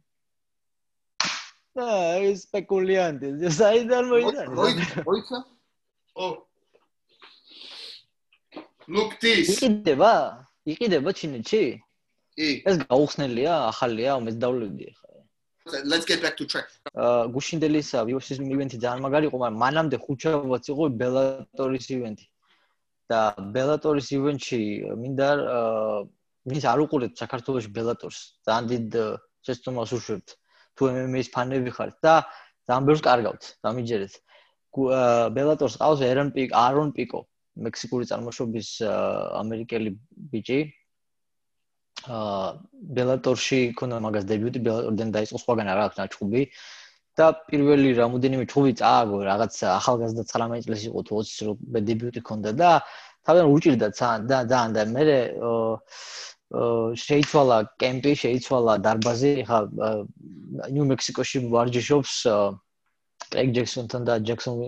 და 1.77 1.87
ეს 2.27 2.49
სპეკულიანტი, 2.49 3.27
საიდან 3.59 4.05
მოიძანა? 4.11 4.55
მოიცა, 4.59 5.05
მოიცა. 5.07 5.39
ო. 6.17 6.47
This. 9.23 9.55
იყიდება? 9.55 10.13
იყიდება 10.67 11.11
ჩინეთში? 11.15 11.63
კი. 12.35 12.49
ეს 12.67 12.77
გაუხსნელია, 12.91 13.55
ახალია, 13.71 14.17
მე 14.25 14.35
დავლევდი 14.43 14.85
ახლა. 14.91 15.09
Let's 15.87 16.07
get 16.09 16.19
back 16.25 16.35
to 16.41 16.47
track. 16.51 16.69
აა 16.99 17.31
გუშინდელისა 17.35 18.03
UFC-ს 18.11 18.41
ივენთი 18.43 18.77
ძალიან 18.83 19.03
მაგარი 19.07 19.31
იყო, 19.31 19.37
მაგრამ 19.43 19.61
მანამდე 19.63 19.97
ხუჩაბაც 20.05 20.65
იყო 20.73 20.85
ბელატორის 21.03 21.87
ივენთი. 21.95 22.27
და 23.11 23.21
ბელატორის 23.55 24.09
ივენთში 24.15 24.61
მინდა 25.03 25.29
აა 25.59 25.95
ვინც 26.51 26.65
არ 26.73 26.79
უყურეთ 26.87 27.13
საქართველოს 27.23 27.67
ბელატორს, 27.77 28.19
ძალიან 28.47 28.65
დიდ 28.73 28.87
შეცდომას 29.47 29.91
უშვებთ. 29.99 30.29
თუ 30.75 30.83
MMA-ის 30.95 31.29
ფანები 31.35 31.71
ხართ 31.77 31.95
და 32.07 32.15
ძალიან 32.67 32.83
ბევრს 32.87 33.03
კარგავთ, 33.07 33.43
დამიჯერეთ. 33.67 34.15
აა, 34.15 34.30
ბელატორს 35.37 35.79
ყავს 35.81 36.03
ერონ 36.07 36.31
პიკ, 36.35 36.53
არონ 36.55 36.93
პიკო, 36.97 37.21
მექსიკური 37.67 38.07
წარმოშობის 38.11 38.69
აა, 38.87 39.09
ამერიკელი 39.43 39.91
ბიჭი. 40.35 40.61
აა 42.09 42.45
ბელატორში 42.97 43.61
ქონდა 43.77 43.97
მაგას 44.05 44.25
დებიუტი 44.31 44.61
ბელატორიდან 44.67 45.11
დაიწყო 45.17 45.39
სხვაგან 45.43 45.69
არ 45.69 45.81
აქვს 45.85 45.99
ნაჩხუბი 46.01 46.43
და 47.19 47.27
პირველი 47.51 47.89
რამოდენიმე 47.99 48.45
ჩხუბი 48.49 48.73
წააგო 48.81 49.19
რაღაც 49.27 49.55
ახალგაზრდა 49.77 50.25
19 50.33 50.65
წლის 50.65 50.83
იყო 50.89 51.01
თუ 51.11 51.13
20 51.21 51.45
რო 51.51 51.53
დებიუტი 51.89 52.21
ქონდა 52.25 52.51
და 52.57 52.71
თავიდან 53.27 53.53
უჭირდა 53.53 53.89
ძალიან 54.01 54.21
და 54.31 54.39
ძალიან 54.49 54.71
და 54.77 54.83
მე 54.95 55.05
შეიცვალა 56.51 57.59
კემპი, 57.79 58.13
შეიცვალა 58.19 58.75
დარბაზი, 58.83 59.33
ხა 59.47 59.59
ნიუ 60.75 60.85
მექსიკოში 60.91 61.47
ვარჯიშობს 61.53 62.15
კრეიგ 63.36 63.52
ჯექსონთან 63.58 64.06
და 64.08 64.16
ჯექსონ 64.30 64.60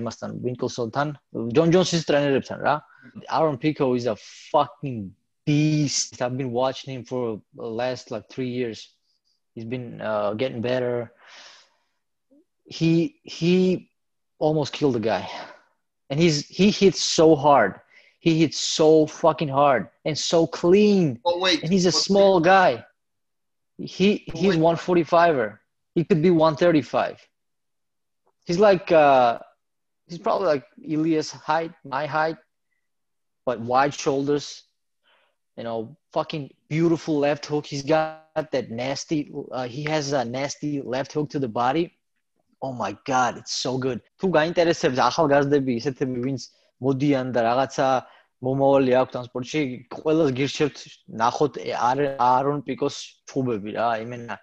იმასთან 0.00 0.36
ვინკლსონთან, 0.44 1.08
ჯონ 1.56 1.74
ჯონსის 1.74 2.06
ტრენერებთან 2.08 2.62
რა. 2.64 2.74
Aaron 3.28 3.58
Pico 3.58 3.94
is 3.94 4.06
a 4.06 4.16
fucking 4.16 5.12
beast. 5.44 6.22
I've 6.22 6.38
been 6.38 6.52
watching 6.52 6.94
him 6.94 7.04
for 7.04 7.40
the 7.54 7.68
last 7.68 8.10
like 8.10 8.28
3 8.30 8.48
years. 8.48 8.94
He's 9.54 9.64
been 9.64 10.00
uh, 10.00 10.34
getting 10.34 10.60
better. 10.60 11.12
He 12.64 13.20
he 13.22 13.90
almost 14.38 14.72
killed 14.72 14.94
the 14.94 15.00
guy. 15.00 15.28
And 16.10 16.18
he's 16.18 16.46
he 16.46 16.70
hits 16.70 17.02
so 17.02 17.36
hard. 17.36 17.80
He 18.20 18.40
hits 18.40 18.58
so 18.58 19.06
fucking 19.06 19.48
hard 19.48 19.88
and 20.04 20.16
so 20.16 20.46
clean. 20.46 21.20
Oh 21.24 21.38
wait. 21.38 21.62
And 21.62 21.70
he's 21.70 21.84
a 21.84 21.88
What's 21.88 22.04
small 22.04 22.40
guy. 22.40 22.84
He 23.76 24.24
he's 24.32 24.56
Wait. 24.56 24.78
145er. 24.78 25.58
He 25.94 26.04
could 26.04 26.22
be 26.22 26.30
135. 26.30 27.20
He's 28.48 28.58
like 28.58 28.92
uh 28.92 29.38
he's 30.08 30.18
probably 30.18 30.48
like 30.48 30.64
Elias 30.84 31.30
height, 31.30 31.72
my 31.84 32.06
height, 32.06 32.36
but 33.46 33.60
wide 33.60 33.94
shoulders. 33.94 34.64
You 35.56 35.64
know, 35.64 35.96
fucking 36.12 36.50
beautiful 36.68 37.18
left 37.18 37.46
hook. 37.46 37.64
He's 37.66 37.84
got 37.84 38.50
that 38.50 38.70
nasty 38.70 39.32
uh, 39.52 39.68
he 39.68 39.84
has 39.84 40.12
a 40.12 40.24
nasty 40.24 40.82
left 40.82 41.12
hook 41.12 41.30
to 41.30 41.38
the 41.38 41.48
body. 41.48 41.96
Oh 42.60 42.72
my 42.72 42.96
god, 43.04 43.36
it's 43.38 43.52
so 43.52 43.76
good. 43.78 44.00
თუ 44.20 44.26
გაინტერესებს 44.32 44.98
ახალგაზრდები 45.08 45.72
ისეთები, 45.80 46.16
ვინც 46.26 46.42
მოდიან 46.80 47.26
და 47.36 47.40
რაღაცა 47.44 47.86
მომავალი 48.44 48.92
აქვს 49.00 49.12
ტრანსპორტში, 49.14 49.60
ყველას 49.92 50.30
გირჩევთ 50.38 50.76
ნახოთ 51.22 51.54
არ- 51.90 52.16
არონ 52.24 52.58
პიკოს 52.64 52.96
ჩხუბები 53.28 53.76
რა, 53.76 53.88
იმენა 54.04 54.36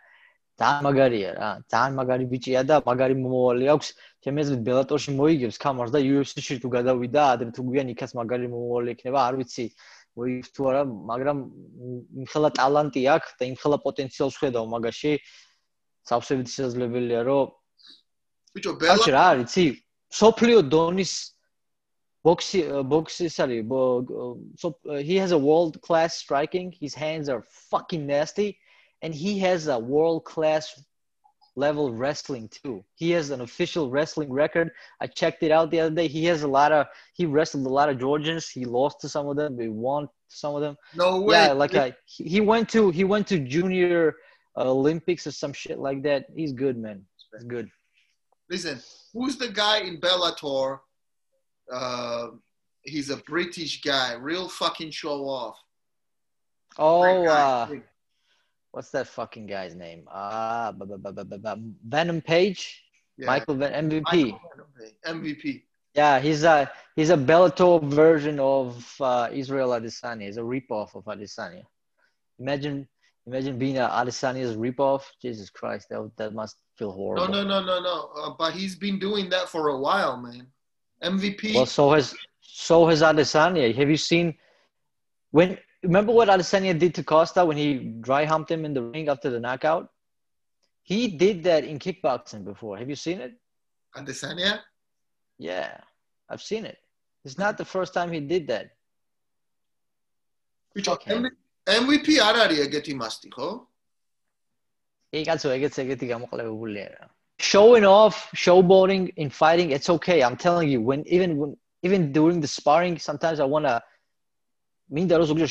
ძალიან 0.56 0.84
მაგარია 0.88 1.30
რა, 1.36 1.48
ძალიან 1.68 1.94
მაგარი 2.00 2.24
ბიჭია 2.32 2.60
და 2.64 2.76
მაგარი 2.88 3.14
მომავალი 3.20 3.66
აქვს. 3.76 3.88
ჩემი 4.24 4.38
აზრით 4.42 4.62
ბელატორში 4.68 5.10
მოიგებს 5.20 5.58
კამარს 5.60 5.92
და 5.92 6.00
UFC-ში 6.00 6.56
თუ 6.62 6.68
გადავიდა, 6.76 7.22
ადრე 7.36 7.50
თუ 7.52 7.62
გვიან 7.68 7.92
იქაც 7.92 8.10
მაგარი 8.16 8.46
მომავალი 8.48 8.88
ექნება, 8.96 9.20
არ 9.28 9.34
ვიცი 9.40 9.64
მოიგებს 10.16 10.50
თუ 10.56 10.62
არა, 10.70 10.82
მაგრამ 11.12 11.38
იმხელა 12.24 12.50
ტალანტი 12.56 13.02
აქვს 13.16 13.30
და 13.36 13.42
იმხელა 13.52 13.76
პოტენციალს 13.84 14.36
ხედავ 14.40 14.64
მაგაში. 14.72 15.12
სავსებით 16.06 16.48
შესაძლებელია, 16.54 17.20
რომ 17.26 17.44
ბიჭო 18.56 18.72
კარჩი 18.80 19.10
ბელა 19.10 19.16
რა 19.16 19.24
არის, 19.36 19.44
იცი? 19.46 19.66
სოფლიო 20.16 20.58
დონის 20.72 21.12
sorry 22.26 23.62
bo, 23.62 24.02
uh, 24.02 24.34
so 24.58 24.76
uh, 24.90 24.96
he 24.96 25.14
has 25.14 25.30
a 25.30 25.38
world 25.38 25.80
class 25.80 26.18
striking 26.18 26.72
his 26.72 26.92
hands 26.92 27.28
are 27.28 27.42
fucking 27.70 28.04
nasty 28.04 28.58
and 29.02 29.14
he 29.14 29.38
has 29.40 29.68
a 29.68 29.78
world 29.78 30.24
class 30.24 30.82
level 31.56 31.92
wrestling 31.92 32.48
too. 32.48 32.84
He 32.94 33.10
has 33.12 33.30
an 33.30 33.40
official 33.40 33.90
wrestling 33.90 34.30
record. 34.32 34.70
I 35.00 35.06
checked 35.06 35.42
it 35.42 35.50
out 35.50 35.70
the 35.70 35.80
other 35.80 35.94
day. 35.94 36.06
He 36.06 36.24
has 36.26 36.42
a 36.42 36.48
lot 36.48 36.70
of 36.70 36.86
he 37.14 37.26
wrestled 37.26 37.66
a 37.66 37.70
lot 37.70 37.88
of 37.88 37.98
georgians. 37.98 38.48
He 38.48 38.64
lost 38.64 39.00
to 39.00 39.08
some 39.08 39.26
of 39.26 39.36
them. 39.36 39.58
He 39.58 39.68
won 39.68 40.08
some 40.28 40.54
of 40.54 40.60
them. 40.60 40.76
No 40.94 41.20
way. 41.22 41.34
yeah 41.34 41.52
like 41.52 41.74
I, 41.74 41.94
he 42.04 42.40
went 42.40 42.68
to 42.70 42.90
he 42.90 43.04
went 43.04 43.26
to 43.28 43.38
junior 43.38 44.14
uh, 44.56 44.70
olympics 44.70 45.26
or 45.26 45.32
some 45.32 45.52
shit 45.52 45.78
like 45.78 46.02
that. 46.02 46.26
He's 46.36 46.52
good 46.52 46.76
man. 46.76 47.02
He's 47.32 47.44
good. 47.44 47.70
Listen, 48.48 48.80
who's 49.12 49.36
the 49.36 49.48
guy 49.48 49.78
in 49.78 50.00
Bellator? 50.00 50.78
Uh, 51.72 52.28
he's 52.82 53.10
a 53.10 53.16
British 53.16 53.82
guy, 53.82 54.14
real 54.14 54.48
fucking 54.48 54.92
show 54.92 55.24
off. 55.24 55.56
Oh, 56.78 57.26
uh. 57.26 57.68
What's 58.76 58.90
that 58.90 59.06
fucking 59.06 59.46
guy's 59.46 59.74
name? 59.74 60.06
Ah, 60.12 60.70
bu- 60.70 60.98
Venom 61.88 62.20
Page, 62.20 62.84
Yeah. 63.16 63.24
Michael 63.26 63.54
Ven- 63.54 63.72
MVP. 63.88 64.02
Michael 64.32 64.68
Venom, 64.76 65.22
MVP. 65.22 65.62
Yeah, 65.94 66.20
he's 66.20 66.44
a 66.44 66.70
he's 66.94 67.08
a 67.08 67.16
Bellator 67.16 67.82
version 67.82 68.38
of 68.38 68.84
uh, 69.00 69.30
Israel 69.32 69.70
Adesanya. 69.70 70.26
He's 70.26 70.36
a 70.36 70.42
ripoff 70.42 70.94
of 70.94 71.04
Adesanya. 71.06 71.64
Imagine 72.38 72.86
imagine 73.26 73.56
being 73.58 73.78
a 73.78 73.88
Adesanya's 73.88 74.56
ripoff. 74.58 75.04
Jesus 75.22 75.48
Christ, 75.48 75.88
that 75.88 76.10
that 76.18 76.34
must 76.34 76.56
feel 76.76 76.92
horrible. 76.92 77.28
No, 77.28 77.42
no, 77.42 77.48
no, 77.48 77.64
no, 77.64 77.80
no. 77.80 78.10
Uh, 78.14 78.34
but 78.38 78.52
he's 78.52 78.76
been 78.76 78.98
doing 78.98 79.30
that 79.30 79.48
for 79.48 79.68
a 79.68 79.78
while, 79.78 80.18
man. 80.18 80.46
MVP. 81.02 81.54
Well, 81.54 81.64
so 81.64 81.92
has 81.92 82.14
so 82.42 82.86
has 82.88 83.00
Adesanya. 83.00 83.74
Have 83.74 83.88
you 83.88 83.96
seen 83.96 84.34
when? 85.30 85.56
Remember 85.83 86.11
what 86.13 86.29
Adesanya 86.29 86.77
did 86.77 86.93
to 86.95 87.03
Costa 87.03 87.43
when 87.43 87.57
he 87.57 87.67
dry 88.01 88.23
humped 88.25 88.51
him 88.51 88.65
in 88.65 88.73
the 88.73 88.83
ring 88.83 89.09
after 89.09 89.29
the 89.29 89.39
knockout? 89.39 89.89
He 90.83 91.07
did 91.07 91.43
that 91.43 91.63
in 91.63 91.79
kickboxing 91.79 92.43
before. 92.43 92.77
Have 92.77 92.89
you 92.89 92.95
seen 92.95 93.19
it? 93.21 93.33
Adesanya. 93.95 94.59
Yeah, 95.37 95.77
I've 96.29 96.41
seen 96.41 96.65
it. 96.65 96.77
It's 97.25 97.37
not 97.37 97.57
the 97.57 97.65
first 97.65 97.93
time 97.93 98.11
he 98.11 98.19
did 98.19 98.47
that. 98.47 98.67
ბიჭო, 100.75 100.91
Fuck 100.91 101.03
him. 101.03 101.29
MVP 101.67 102.07
არ 102.27 102.35
არის 102.43 102.59
ეგეთი 102.65 102.93
მასტი, 103.01 103.29
ხო? 103.35 103.67
Hey, 105.11 105.23
კაცო, 105.25 105.49
ეგეც 105.57 105.75
ეგეთი 105.83 106.07
გამოყლებებულია 106.13 106.87
რა. 106.93 107.09
Showing 107.39 107.85
off, 107.85 108.31
showboating 108.33 109.11
in 109.17 109.29
fighting, 109.29 109.71
it's 109.71 109.89
okay. 109.89 110.23
I'm 110.23 110.37
telling 110.37 110.69
you, 110.69 110.79
when 110.81 111.03
even 111.07 111.37
when 111.37 111.57
even 111.83 112.11
during 112.11 112.39
the 112.39 112.47
sparring, 112.47 112.97
sometimes 112.97 113.39
I 113.39 113.45
Mean, 114.88 115.08
ro 115.08 115.18
zogjer 115.18 115.46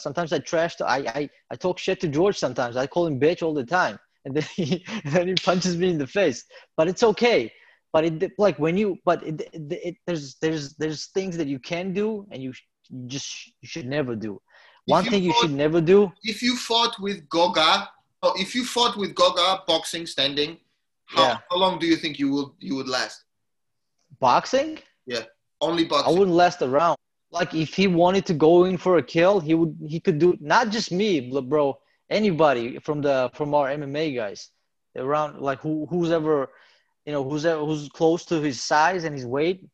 sometimes 0.00 0.32
I 0.32 0.38
trash 0.40 0.80
I, 0.80 0.98
I 0.98 1.30
I 1.50 1.56
talk 1.56 1.78
shit 1.78 2.00
to 2.00 2.08
George 2.08 2.36
sometimes 2.36 2.76
I 2.76 2.86
call 2.88 3.06
him 3.06 3.20
bitch 3.20 3.42
all 3.42 3.54
the 3.54 3.64
time 3.64 3.98
and 4.24 4.34
then 4.34 4.42
he, 4.54 4.84
and 5.04 5.12
then 5.14 5.28
he 5.28 5.34
punches 5.34 5.76
me 5.76 5.90
in 5.90 5.98
the 5.98 6.06
face. 6.06 6.44
But 6.76 6.88
it's 6.88 7.02
okay. 7.02 7.52
But 7.92 8.04
it 8.04 8.32
like 8.38 8.58
when 8.58 8.76
you 8.76 8.98
but 9.04 9.22
it, 9.26 9.40
it, 9.52 9.72
it 9.72 9.96
there's 10.06 10.36
there's 10.36 10.74
there's 10.74 11.06
things 11.06 11.36
that 11.36 11.48
you 11.48 11.58
can 11.58 11.92
do 11.92 12.26
and 12.30 12.42
you, 12.42 12.52
you 12.88 13.06
just 13.06 13.52
you 13.60 13.68
should 13.68 13.86
never 13.86 14.14
do. 14.14 14.40
If 14.86 14.92
one 14.92 15.04
thing 15.04 15.12
fought, 15.12 15.22
you 15.22 15.34
should 15.40 15.52
never 15.52 15.80
do 15.80 16.10
if 16.22 16.42
you 16.42 16.56
fought 16.56 16.98
with 17.00 17.28
goga 17.28 17.88
or 18.22 18.32
if 18.36 18.54
you 18.54 18.64
fought 18.64 18.96
with 18.96 19.14
goga 19.14 19.62
boxing 19.66 20.06
standing 20.06 20.58
how, 21.06 21.22
yeah. 21.22 21.38
how 21.50 21.56
long 21.56 21.78
do 21.78 21.86
you 21.86 21.96
think 21.96 22.18
you 22.18 22.30
would 22.32 22.50
you 22.60 22.76
would 22.76 22.88
last? 22.88 23.24
Boxing? 24.20 24.78
Yeah 25.06 25.24
only 25.60 25.84
boxing. 25.84 26.14
i 26.14 26.18
wouldn't 26.18 26.36
last 26.36 26.62
a 26.62 26.68
round 26.68 26.96
Like 27.31 27.53
if 27.53 27.73
he 27.75 27.87
wanted 27.87 28.25
to 28.27 28.33
go 28.33 28.65
in 28.65 28.77
for 28.77 28.97
a 28.97 29.03
kill, 29.03 29.39
he 29.39 29.53
would 29.53 29.75
he 29.87 29.99
could 29.99 30.19
do 30.19 30.37
not 30.39 30.69
just 30.69 30.91
me, 30.91 31.19
bl- 31.19 31.41
bro, 31.41 31.77
anybody 32.09 32.79
from 32.79 33.01
the 33.01 33.29
from 33.33 33.53
our 33.53 33.67
MMA 33.67 34.15
guys 34.15 34.49
around 34.95 35.41
like 35.41 35.59
who 35.59 35.85
who's 35.89 36.11
ever 36.11 36.49
you 37.05 37.11
know 37.11 37.23
who's 37.23 37.45
ever, 37.45 37.65
who's 37.65 37.89
close 37.89 38.25
to 38.25 38.39
his 38.39 38.61
size 38.61 39.03
and 39.03 39.13
his 39.15 39.25
weight. 39.25 39.67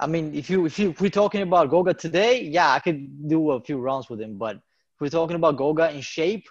I 0.00 0.06
mean, 0.06 0.34
if 0.34 0.50
you 0.50 0.66
if 0.66 0.78
you 0.78 0.90
if 0.90 1.00
we're 1.00 1.10
talking 1.10 1.42
about 1.42 1.70
Goga 1.70 1.94
today, 1.94 2.42
yeah, 2.42 2.72
I 2.72 2.80
could 2.80 3.28
do 3.28 3.52
a 3.52 3.60
few 3.60 3.78
rounds 3.78 4.10
with 4.10 4.20
him, 4.20 4.36
but 4.36 4.56
if 4.56 5.00
we're 5.00 5.08
talking 5.08 5.36
about 5.36 5.56
Goga 5.56 5.90
in 5.92 6.00
shape, 6.00 6.46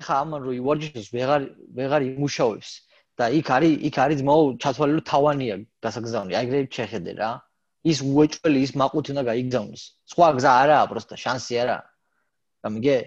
ხა 0.00 0.16
ამან 0.24 0.40
რო 0.46 0.52
ივარჯიშოს 0.60 1.08
ვეღარ 1.12 1.42
ვეღარ 1.76 2.02
იმუშავებს 2.08 2.70
და 3.20 3.24
იქ 3.36 3.48
არის 3.56 3.72
იქ 3.88 3.96
არის 4.04 4.18
ძმაო 4.24 4.44
ჩათვალე 4.64 4.92
რომ 4.96 5.04
თავანია 5.10 5.56
გასაგზავნი 5.84 6.36
აი 6.40 6.46
ეგრე 6.48 6.60
შეხედე 6.76 7.12
რა 7.20 7.30
ის 7.91 8.01
უეჭველი 8.01 8.59
ის 8.65 8.71
მაყუთი 8.81 9.13
უნდა 9.13 9.23
გაიგზავნოს. 9.29 9.83
სხვა 10.11 10.27
გზა 10.37 10.51
არაა 10.61 10.85
პროსტა 10.91 11.15
შანსი 11.23 11.53
არა 11.63 11.77
გამიგე? 12.65 12.97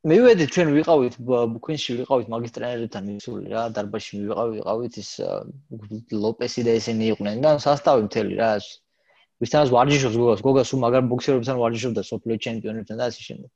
მივედი 0.00 0.44
ჩვენ 0.54 0.68
ვიყავით 0.80 1.16
ბუქინში 1.28 1.94
ვიყავით 2.00 2.28
მაგის 2.32 2.54
ტრენერებთან 2.56 3.02
მისული 3.08 3.50
რა 3.52 3.64
დარბაზში 3.76 4.12
მივიყავით 4.20 4.54
ვიყავით 4.60 4.94
ის 5.02 5.10
ლოპესი 6.24 6.64
და 6.64 6.76
ესენი 6.80 7.10
იყვნენ 7.12 7.42
და 7.44 7.50
სასტავი 7.60 8.06
მთელი 8.06 8.38
რა 8.40 8.50
ვისთანაც 9.44 9.68
ვარჯიშობს 9.76 10.16
გოგას 10.20 10.40
გოგას 10.46 10.72
უ 10.72 10.80
მაგარ 10.84 11.04
ბოქსერებთან 11.12 11.60
ვარჯიშობდა 11.60 12.02
სოფლიო 12.12 12.36
ჩემპიონებთან 12.46 12.96
და 12.96 13.04
ასე 13.12 13.20
შემდეგ. 13.28 13.50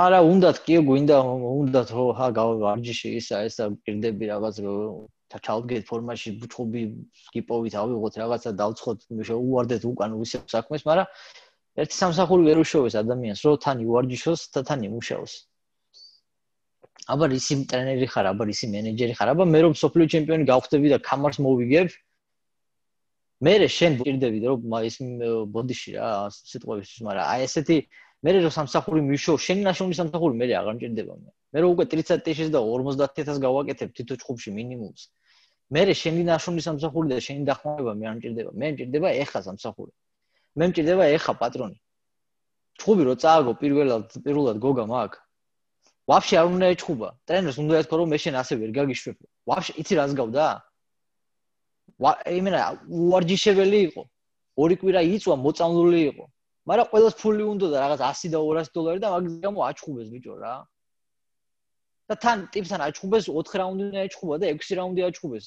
არა, 0.00 0.18
უნდათ 0.32 0.56
კი 0.64 0.80
გვინდა 0.88 1.16
უნდათ 1.28 1.88
რო 1.96 2.04
ხა 2.16 2.28
გავარჯიში 2.40 3.08
ისა 3.20 3.44
ესა 3.48 3.68
პირდები 3.84 4.32
რაღაც 4.32 4.64
რო 4.64 4.74
ჩალდგეთ 5.36 5.84
ფორმაში 5.88 6.30
ბუჩხუბი 6.40 6.82
სკიპოვით 7.28 7.74
ავიღოთ 7.82 8.14
რაღაცა 8.22 8.50
დავცხოთ 8.60 8.98
უვარდეთ 9.12 9.82
უკან 9.84 10.16
ვისე 10.16 10.40
საქმეს, 10.48 10.82
მაგრამ 10.88 11.08
ერთი 11.84 11.94
სამსახური 12.00 12.42
ვერ 12.48 12.58
უშოვეს 12.64 12.94
ადამიანს, 13.02 13.44
რო 13.44 13.52
თან 13.60 13.76
ივარჯიშოს 13.84 14.40
და 14.56 14.60
თან 14.64 14.80
იმუშაოს. 14.88 15.32
აბა 17.12 17.26
ისი 17.36 17.54
ტრენერი 17.68 18.08
ხარ, 18.12 18.26
აბა 18.32 18.44
ისი 18.52 18.66
მენეჯერი 18.72 19.14
ხარ, 19.20 19.28
აბა 19.32 19.44
მე 19.52 19.60
რომ 19.68 19.74
სოფლიო 19.76 20.06
ჩემპიონი 20.12 20.44
გავხდები 20.48 20.88
და 20.92 20.98
კამარს 21.08 21.38
მოვიგებ 21.44 21.88
მე 23.44 23.52
შენ 23.70 23.92
პირდები 24.02 24.38
რომ 24.48 24.60
ის 24.88 24.96
ბოდიში 25.54 25.90
რა 25.96 26.08
სიტყვებისთვის, 26.34 27.00
მაგრამ 27.06 27.24
აი 27.32 27.40
ესეთი 27.46 27.76
მე 28.26 28.32
რო 28.34 28.50
სამსახური 28.50 29.00
მიშო, 29.06 29.36
შენი 29.38 29.62
ნაშრომი 29.68 29.94
სამსახური 29.94 30.34
მე 30.38 30.46
აღარ 30.58 30.74
მჭირდება 30.74 31.14
მე. 31.22 31.30
მე 31.54 31.58
რო 31.62 31.68
უკვე 31.70 31.84
30 31.86 32.24
ტეშის 32.26 32.50
და 32.50 32.58
50000 32.66 33.38
გავაკეთებ 33.44 33.90
თითო 33.94 34.14
ჭუბში 34.22 34.50
მინიმუმს. 34.58 35.02
მე 35.70 35.82
შენი 35.94 36.22
ნაშრომი 36.26 36.62
სამსახური 36.66 37.08
და 37.14 37.20
შენი 37.22 37.46
დახმარება 37.46 37.92
მე 37.94 38.04
არ 38.10 38.14
მჭირდება. 38.18 38.50
მე 38.58 38.66
მჭირდება 38.74 39.08
ეხა 39.22 39.40
სამსახური. 39.46 39.92
მე 40.58 40.64
მჭირდება 40.70 41.04
ეხა 41.14 41.32
პატრონი. 41.38 41.78
ჭუბი 42.80 43.02
რო 43.06 43.14
წააგო 43.22 43.52
პირველად 43.62 44.06
პირველად 44.26 44.56
გოგა 44.66 44.84
მაგ. 44.90 45.12
ვაფშე 46.10 46.34
არ 46.40 46.46
უნდა 46.58 46.66
ეჭუბა. 46.74 47.08
ტრენერს 47.28 47.58
უნდა 47.62 47.74
ეთქო 47.82 47.94
რომ 48.02 48.08
მე 48.12 48.18
შენ 48.18 48.34
ასე 48.42 48.54
ვერ 48.58 48.70
გაგიშვებ. 48.78 49.16
ვაფშე 49.46 49.72
იცი 49.78 49.94
რას 49.94 50.12
გავდა? 50.18 50.46
ვა 52.02 52.12
იმენა 52.38 52.60
უარჯიშებელი 52.88 53.78
იყო. 53.88 54.02
ორი 54.58 54.74
კვირა 54.80 55.00
იწვა 55.06 55.34
მოწამლული 55.44 56.00
იყო. 56.10 56.24
მაგრამ 56.68 56.86
ყველას 56.92 57.14
ფული 57.20 57.44
უნდა 57.52 57.66
და 57.72 57.76
რაღაც 57.84 58.00
100 58.04 58.30
და 58.34 58.38
200 58.44 58.72
დოლარი 58.76 59.00
და 59.04 59.08
მაგის 59.14 59.34
გამო 59.44 59.58
აჩხუბეს 59.68 60.08
ბიჭო 60.14 60.34
რა. 60.42 60.54
და 62.08 62.14
თან 62.24 62.38
ტიპთან 62.52 62.80
აჩხუბეს 62.88 63.24
4 63.32 63.56
რაუნდი 63.60 63.98
აჩხუბა 64.04 64.34
და 64.42 64.46
6 64.52 64.76
რაუნდი 64.78 65.02
აჩხუბეს. 65.08 65.46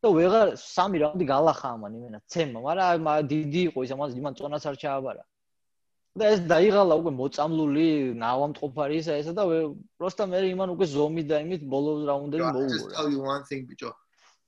და 0.00 0.06
ვეღარ 0.16 0.48
3 0.56 1.00
რაუნდი 1.02 1.24
galახა 1.32 1.68
ამან 1.76 1.92
იმენა 1.98 2.18
ცემა, 2.32 2.58
მაგრამ 2.68 3.08
დიდი 3.32 3.60
იყო 3.68 3.78
ის 3.84 3.90
ამას 3.96 4.12
იმან 4.20 4.32
წონას 4.38 4.64
არ 4.68 4.76
ჩააბარა. 4.82 5.24
და 6.18 6.24
ეს 6.34 6.40
დაიღალა 6.50 6.94
უკვე 7.00 7.12
მოწამლული, 7.14 7.88
ნავამტყოფარი 8.18 8.94
ისა 8.98 9.14
ესა 9.22 9.32
და 9.38 9.42
პროსტა 9.94 10.24
მე 10.26 10.38
იმან 10.52 10.68
უკვე 10.74 10.86
ზომი 10.90 11.22
და 11.30 11.36
იმით 11.46 11.62
ბოლო 11.70 11.90
რაუნდები 12.10 12.42
I'll 12.50 12.66
just 12.66 12.90
tell 12.98 13.10
you 13.14 13.22
one 13.22 13.44
thing, 13.46 13.62
bicho. 13.70 13.94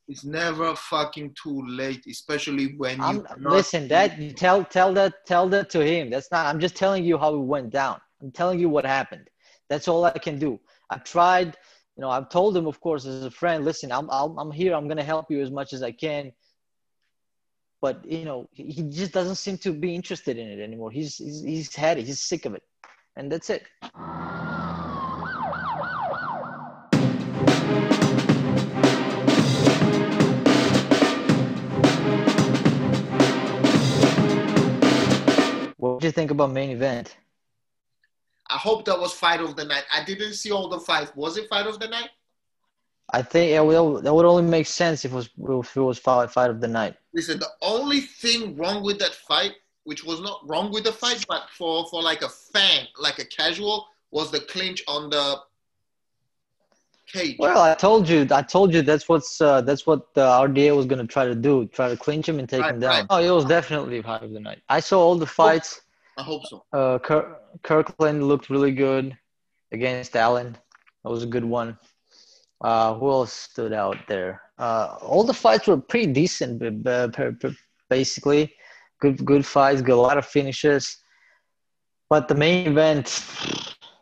It's 0.08 0.24
never 0.24 0.74
fucking 0.74 1.34
too 1.40 1.62
late, 1.66 2.04
especially 2.08 2.76
when 2.76 2.98
you 2.98 3.02
I'm 3.02 3.26
listen 3.38 3.88
that 3.88 4.36
tell 4.36 4.64
tell 4.64 4.92
that 4.94 5.24
tell 5.26 5.48
that 5.50 5.70
to 5.70 5.84
him. 5.84 6.10
That's 6.10 6.30
not 6.30 6.46
I'm 6.46 6.60
just 6.60 6.76
telling 6.76 7.04
you 7.04 7.16
how 7.18 7.34
it 7.34 7.38
went 7.38 7.70
down. 7.70 8.00
I'm 8.20 8.32
telling 8.32 8.58
you 8.58 8.68
what 8.68 8.84
happened. 8.84 9.28
That's 9.68 9.88
all 9.88 10.04
I 10.04 10.18
can 10.18 10.38
do. 10.38 10.60
I 10.90 10.98
tried, 10.98 11.56
you 11.96 12.02
know, 12.02 12.10
I've 12.10 12.28
told 12.28 12.56
him 12.56 12.66
of 12.66 12.80
course 12.80 13.06
as 13.06 13.24
a 13.24 13.30
friend, 13.30 13.64
listen, 13.64 13.92
I'm 13.92 14.10
I'll, 14.10 14.34
I'm 14.38 14.50
here. 14.50 14.74
I'm 14.74 14.86
going 14.86 14.98
to 14.98 15.04
help 15.04 15.30
you 15.30 15.40
as 15.40 15.50
much 15.50 15.72
as 15.72 15.82
I 15.82 15.92
can. 15.92 16.32
But, 17.80 18.04
you 18.04 18.24
know, 18.24 18.48
he 18.52 18.64
he 18.64 18.82
just 18.82 19.12
doesn't 19.12 19.36
seem 19.36 19.58
to 19.58 19.72
be 19.72 19.94
interested 19.94 20.36
in 20.36 20.48
it 20.48 20.60
anymore. 20.60 20.90
He's 20.90 21.16
he's 21.16 21.42
he's 21.42 21.74
had 21.74 21.98
it. 21.98 22.06
He's 22.06 22.20
sick 22.20 22.44
of 22.44 22.54
it. 22.54 22.62
And 23.16 23.30
that's 23.30 23.50
it. 23.50 23.64
What 36.02 36.06
do 36.06 36.08
you 36.08 36.12
think 36.20 36.32
about 36.32 36.50
main 36.50 36.70
event? 36.70 37.16
I 38.50 38.56
hope 38.56 38.84
that 38.86 38.98
was 38.98 39.12
fight 39.12 39.40
of 39.40 39.54
the 39.54 39.64
night. 39.64 39.84
I 39.92 40.02
didn't 40.02 40.32
see 40.32 40.50
all 40.50 40.68
the 40.68 40.80
fights. 40.80 41.12
Was 41.14 41.36
it 41.36 41.48
fight 41.48 41.68
of 41.68 41.78
the 41.78 41.86
night? 41.86 42.08
I 43.12 43.22
think 43.22 43.52
yeah, 43.52 43.60
well, 43.60 44.00
that 44.00 44.12
would 44.12 44.26
only 44.26 44.42
make 44.42 44.66
sense 44.66 45.04
if 45.04 45.12
it 45.12 45.14
was 45.14 45.30
if 45.60 45.76
it 45.76 45.80
was 45.80 46.00
fight, 46.00 46.32
fight 46.32 46.50
of 46.50 46.60
the 46.60 46.66
night. 46.66 46.96
Listen, 47.14 47.38
the 47.38 47.50
only 47.62 48.00
thing 48.00 48.56
wrong 48.56 48.82
with 48.82 48.98
that 48.98 49.14
fight, 49.14 49.52
which 49.84 50.02
was 50.02 50.20
not 50.20 50.40
wrong 50.44 50.72
with 50.72 50.82
the 50.82 50.90
fight, 50.92 51.24
but 51.28 51.44
for 51.56 51.86
for 51.86 52.02
like 52.02 52.22
a 52.22 52.28
fan, 52.28 52.88
like 52.98 53.20
a 53.20 53.24
casual, 53.24 53.86
was 54.10 54.32
the 54.32 54.40
clinch 54.40 54.82
on 54.88 55.08
the 55.08 55.36
cage. 57.12 57.36
Well, 57.38 57.60
I 57.62 57.74
told 57.74 58.08
you, 58.08 58.26
I 58.32 58.42
told 58.42 58.74
you 58.74 58.82
that's 58.82 59.08
what's 59.08 59.40
uh, 59.40 59.60
that's 59.60 59.86
what 59.86 60.14
the 60.14 60.22
RDA 60.22 60.74
was 60.76 60.86
gonna 60.86 61.06
try 61.06 61.26
to 61.26 61.34
do, 61.36 61.66
try 61.66 61.88
to 61.88 61.96
clinch 61.96 62.28
him 62.28 62.40
and 62.40 62.48
take 62.48 62.62
Right, 62.62 62.74
him 62.74 62.80
down. 62.80 62.90
right. 62.90 63.06
Oh, 63.08 63.18
it 63.18 63.30
was 63.30 63.44
definitely 63.44 64.02
fight 64.02 64.24
of 64.24 64.32
the 64.32 64.40
night. 64.40 64.62
I 64.68 64.80
saw 64.80 65.00
all 65.00 65.14
the 65.16 65.26
fights. 65.26 65.82
I 66.18 66.22
hope 66.22 66.42
so. 66.46 66.64
Uh, 66.72 66.98
Kirk, 66.98 67.40
Kirkland 67.62 68.28
looked 68.28 68.50
really 68.50 68.72
good 68.72 69.16
against 69.72 70.14
Allen. 70.16 70.56
That 71.04 71.10
was 71.10 71.22
a 71.22 71.26
good 71.26 71.44
one. 71.44 71.78
Uh, 72.60 72.94
who 72.94 73.10
else 73.10 73.32
stood 73.32 73.72
out 73.72 73.96
there? 74.06 74.40
Uh, 74.58 74.96
all 75.02 75.24
the 75.24 75.34
fights 75.34 75.66
were 75.66 75.78
pretty 75.78 76.12
decent, 76.12 76.62
basically. 77.90 78.54
good 79.00 79.24
good 79.24 79.44
fights, 79.44 79.82
got 79.82 79.94
a 79.94 80.00
lot 80.00 80.18
of 80.18 80.24
finishes. 80.26 80.96
But 82.08 82.28
the 82.28 82.34
main 82.36 82.66
event, 82.68 83.24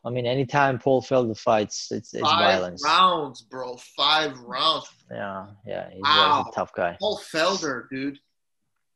I 0.05 0.11
mean, 0.11 0.27
anytime 0.27 0.79
Paul 0.79 1.01
Felder 1.01 1.39
fights, 1.39 1.91
it's 1.91 2.13
it's 2.13 2.23
Five 2.23 2.39
violence. 2.55 2.83
rounds, 2.85 3.43
bro. 3.43 3.77
Five 3.97 4.39
rounds. 4.41 4.87
Yeah, 5.11 5.47
yeah, 5.67 5.89
he's, 5.91 6.03
Wow. 6.03 6.45
a 6.51 6.55
tough 6.55 6.73
guy. 6.75 6.97
Paul 7.01 7.19
Felder, 7.33 7.85
dude. 7.91 8.19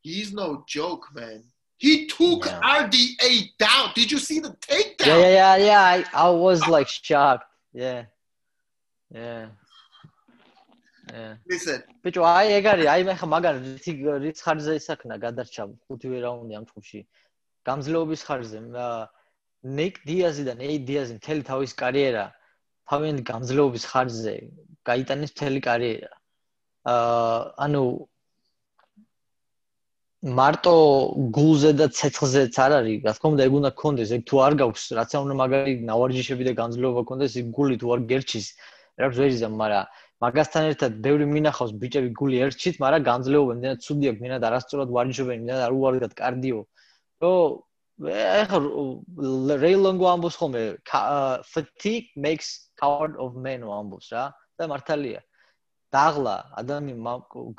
He's 0.03 0.33
no 0.35 0.65
joke, 0.69 1.07
man. 1.15 1.43
He 1.77 2.07
took 2.07 2.47
Yeah. 2.47 2.61
RDA 2.61 3.57
down. 3.59 3.91
Did 3.95 4.13
you 4.13 4.19
see 4.19 4.39
the 4.41 4.51
takedown? 4.51 5.07
Yeah, 5.07 5.19
yeah, 5.19 5.57
yeah, 5.57 5.57
yeah. 5.57 5.83
I, 5.83 6.05
I 6.15 6.31
was 6.31 6.67
like 6.69 6.89
shocked. 6.89 7.45
Yeah, 7.73 8.05
yeah, 9.11 9.47
yeah. 11.13 11.35
Listen, 11.47 11.83
ბიჭო, 12.05 12.23
აი 12.25 12.47
ეგ 12.59 12.65
არის, 12.73 12.87
აი 12.95 13.03
მე 13.09 13.15
ხა 13.19 13.27
მაგარი 13.35 13.59
რითი 13.65 13.93
რიც 14.25 14.39
ხარზე 14.45 14.73
ისაქნა 14.81 15.15
გადარჩა 15.25 15.65
ხუთივე 15.87 16.19
რაუნდი 16.25 16.55
ამ 16.59 16.65
ჯგუფში. 16.71 17.01
გამძლეობის 17.69 18.23
ხარზე 18.29 18.59
ნიკ 19.65 19.95
დიაზი 20.05 20.43
და 20.49 20.55
ნეი 20.61 20.77
დიაზი 20.89 21.13
მთელი 21.19 21.43
თავის 21.51 21.73
კარიერა 21.83 22.25
თავიანთი 22.93 23.23
გამძლეობის 23.33 23.85
ხარზე 23.91 24.35
გაიტანეს 24.85 25.31
მთელი 25.35 25.61
კარიერა. 25.69 26.13
აა 26.85 27.37
ანუ 27.65 27.83
მარტო 30.25 30.73
გულზე 31.37 31.71
და 31.77 31.87
ცეცხლზეც 31.93 32.57
არ 32.57 32.73
არის, 32.81 33.01
რა 33.05 33.13
თქმა 33.13 33.29
უნდა 33.35 33.45
ეგ 33.45 33.57
უნდა 33.61 33.71
გქონდეს, 33.77 34.11
ეგ 34.17 34.23
თუ 34.25 34.37
არ 34.41 34.55
გაქვს, 34.61 34.85
რაც 34.97 35.11
არ 35.13 35.21
უნდა 35.25 35.35
მაგარი 35.41 35.73
ნავარჯიშები 35.85 36.45
და 36.49 36.53
გამძლეობა 36.61 37.01
გქონდეს, 37.05 37.33
ეგ 37.45 37.47
გული 37.53 37.77
თუ 37.77 37.93
არ 37.93 38.01
გერჩის, 38.09 38.47
რა 39.05 39.09
ვერიზა, 39.13 39.49
მაგრამ 39.53 39.85
მაგასთან 40.25 40.63
ერთად 40.73 40.93
ბევრი 41.05 41.25
მინახავს 41.29 41.73
ბიჭები 41.77 42.11
გული 42.17 42.37
ერჩით, 42.41 42.81
მაგრამ 42.81 43.03
გამძლეობა 43.11 43.51
იმდენად 43.59 43.79
ცუდი 43.85 44.05
აქვს, 44.09 44.21
იმდენად 44.25 44.43
არასწორად 44.49 44.89
ვარჯიშობენ, 44.97 45.37
იმდენად 45.45 45.63
არ 45.69 45.73
უარდათ 45.77 46.13
კარდიო. 46.17 46.61
რომ 47.21 47.45
ეხა 48.41 48.59
რეილონგო 49.61 50.07
ამბობს 50.09 50.37
ხოლმე 50.41 50.63
ca- 50.89 51.07
uh, 51.15 51.37
fatigue 51.45 52.09
makes 52.17 52.73
coward 52.81 53.15
of 53.21 53.37
men 53.37 53.63
ამბობს 53.63 54.09
რა 54.17 54.25
და 54.59 54.65
მართალია. 54.73 55.21
დაღლა 55.95 56.37
ადამიანი 56.59 56.97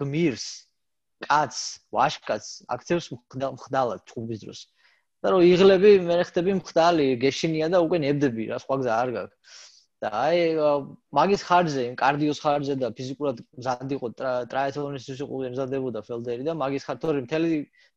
გმირს 0.01 0.45
კაც, 1.25 1.53
ვაშკაც 1.95 2.45
აქცევს 2.75 3.05
მხდალად 3.35 4.01
ჩხუბის 4.09 4.39
დროს. 4.45 4.59
და 5.25 5.31
რომ 5.33 5.41
იღლები, 5.41 5.91
მე 6.05 6.15
ხდები 6.29 6.51
მხდალი, 6.61 7.05
გეშინია 7.17 7.67
და 7.73 7.81
უკვე 7.81 7.97
ნებდები 8.05 8.43
რა, 8.51 8.57
სხვა 8.61 8.75
გზა 8.81 8.93
არ 9.01 9.09
გაქვს. 9.15 9.37
და 10.01 10.07
აი 10.11 10.39
მაგის 11.17 11.41
ხარჯზე, 11.47 11.83
კარდიოს 11.97 12.39
ხარჯზე 12.43 12.75
და 12.77 12.87
ფიზიკურად 12.93 13.37
მზად 13.57 13.89
იყო 13.95 14.07
ტრაეთლონის 14.51 15.05
ის 15.09 15.19
იყო 15.23 15.35
მზადებოდა 15.55 15.99
ფელდერი 16.05 16.43
და 16.45 16.53
მაგის 16.61 16.83
ხარ 16.85 16.97
თორე 17.01 17.19
მთელი 17.25 17.49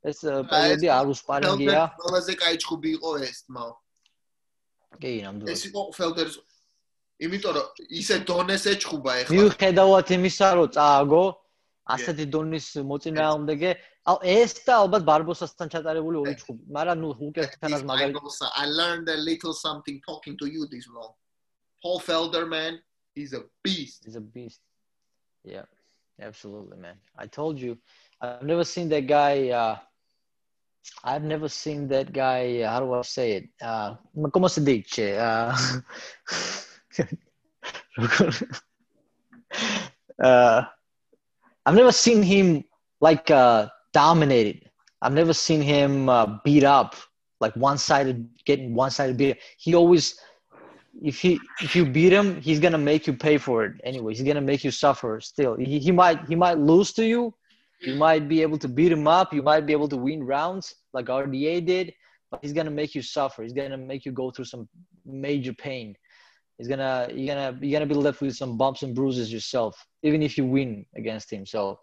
ეს 0.09 0.19
პერიოდი 0.25 0.89
არ 0.95 1.07
უსპარინგია. 1.13 1.83
Ყველაზე 2.01 2.33
კაი 2.39 2.57
ჩხუბი 2.63 2.89
იყო 2.97 3.11
ეს, 3.29 3.39
თმაო. 3.45 3.73
კი, 5.03 5.13
ნამდვილად. 5.27 5.53
ეს 5.53 5.61
იყო 5.69 5.81
Felderis 5.99 6.37
იმიტომ 7.19 7.53
რომ 7.59 7.67
ისე 7.99 8.17
დონეს 8.23 8.65
ეჩხუბა 8.73 9.13
ეხლა. 9.21 9.35
მიუხედავად 9.35 10.07
იმისა, 10.17 10.49
რომ 10.55 10.69
წააგო 10.77 11.23
ასეთი 11.88 12.26
დონის 12.32 12.68
მოწინააღმდეგე, 12.90 13.72
ალ 14.08 14.18
ეს 14.24 14.54
და 14.64 14.74
ალბათ 14.84 15.04
ბარბოსასთან 15.10 15.68
ჩატარებული 15.74 16.18
ორი 16.24 16.36
ჩხუბი, 16.40 16.64
მაგრამ 16.78 16.98
ნუ 17.04 17.10
უკეთთანაც 17.28 17.84
მაგარი 17.90 18.14
I 18.56 18.66
learned 18.68 19.10
a 19.10 19.18
little 19.18 19.54
something 19.54 20.00
talking 20.08 20.38
to 20.38 20.46
you 20.48 20.68
this 20.68 20.88
long. 20.88 21.14
Paul 21.82 22.00
Felder 22.00 22.48
man, 22.48 22.80
he's 23.16 23.34
a 23.34 23.44
beast. 23.64 24.08
is 24.08 24.16
a 24.16 24.22
beast. 24.22 24.62
Yeah, 25.44 25.66
absolutely, 26.22 26.78
man. 26.78 26.96
I 27.18 27.28
told 27.28 27.60
you, 27.60 27.78
I've 28.22 28.44
never 28.44 28.64
seen 28.64 28.88
that 28.90 29.08
guy. 29.08 29.50
Uh, 29.50 29.78
I've 31.04 31.24
never 31.24 31.50
seen 31.50 31.88
that 31.90 32.14
guy. 32.14 32.64
How 32.64 32.80
do 32.80 32.94
I 32.94 33.02
say 33.02 33.32
it? 33.34 33.50
Uh, 33.62 33.96
¿Cómo 34.32 34.50
se 34.50 34.62
dice? 34.62 35.18
Uh, 35.18 35.56
uh, 40.24 40.64
I've 41.69 41.75
never 41.75 41.93
seen 41.93 42.23
him 42.23 42.65
like 43.03 43.31
uh, 43.31 43.69
dominated. 43.93 44.71
I've 45.03 45.13
never 45.13 45.35
seen 45.35 45.61
him 45.61 46.09
uh, 46.09 46.39
beat 46.43 46.65
up, 46.65 46.97
like 47.43 47.55
one-sided, 47.57 48.27
getting 48.47 48.75
one-sided 48.75 49.19
beat. 49.19 49.37
He 49.59 49.75
always 49.75 50.19
if 51.03 51.21
he 51.21 51.39
if 51.61 51.77
you 51.77 51.85
beat 51.85 52.11
him, 52.11 52.41
he's 52.41 52.59
gonna 52.59 52.79
make 52.79 53.07
you 53.07 53.13
pay 53.13 53.37
for 53.37 53.67
it 53.67 53.75
anyway. 53.85 54.15
He's 54.15 54.23
gonna 54.23 54.41
make 54.41 54.65
you 54.65 54.71
suffer 54.71 55.21
still. 55.21 55.57
He, 55.57 55.79
he 55.79 55.93
might 55.93 56.25
he 56.27 56.35
might 56.35 56.57
lose 56.57 56.95
to 56.95 57.05
you. 57.05 57.35
You 57.83 57.97
might 57.97 58.31
be 58.31 58.41
able 58.41 58.57
to 58.61 58.69
beat 58.69 58.91
him 58.91 59.07
up. 59.07 59.35
You 59.35 59.43
might 59.43 59.67
be 59.67 59.75
able 59.75 59.89
to 59.89 59.97
win 59.99 60.25
rounds 60.25 60.75
like 60.95 61.09
RDA 61.09 61.67
did, 61.67 61.93
but 62.31 62.41
he's 62.41 62.55
gonna 62.55 62.71
make 62.71 62.95
you 62.95 63.03
suffer. 63.03 63.43
He's 63.43 63.53
gonna 63.53 63.77
make 63.77 64.07
you 64.07 64.13
go 64.13 64.31
through 64.31 64.47
some 64.47 64.67
major 65.05 65.53
pain. 65.53 65.95
He's 66.57 66.67
gonna 66.67 67.09
you're 67.13 67.27
gonna 67.27 67.59
you're 67.61 67.79
gonna 67.79 67.95
be 67.95 67.95
left 67.95 68.23
with 68.23 68.37
some 68.37 68.57
bumps 68.57 68.83
and 68.85 68.95
bruises 68.95 69.31
yourself, 69.31 69.77
even 70.03 70.23
if 70.23 70.39
you 70.39 70.45
win 70.45 70.87
against 70.97 71.33
him. 71.33 71.45
So 71.47 71.81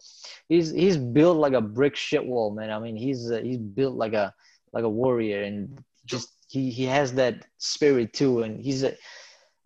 he's 0.47 0.71
he's 0.71 0.97
built 0.97 1.37
like 1.37 1.53
a 1.53 1.61
brick 1.61 1.95
shit 1.95 2.25
wall, 2.25 2.51
man. 2.51 2.71
I 2.71 2.79
mean, 2.79 2.95
he's 2.95 3.31
uh, 3.31 3.41
he's 3.43 3.57
built 3.57 3.95
like 3.95 4.13
a 4.13 4.33
like 4.73 4.83
a 4.83 4.89
warrior, 4.89 5.43
and 5.43 5.83
just 6.05 6.29
he 6.47 6.69
he 6.69 6.85
has 6.85 7.13
that 7.13 7.45
spirit 7.57 8.13
too, 8.13 8.43
and 8.43 8.59
he's 8.59 8.83
a 8.83 8.93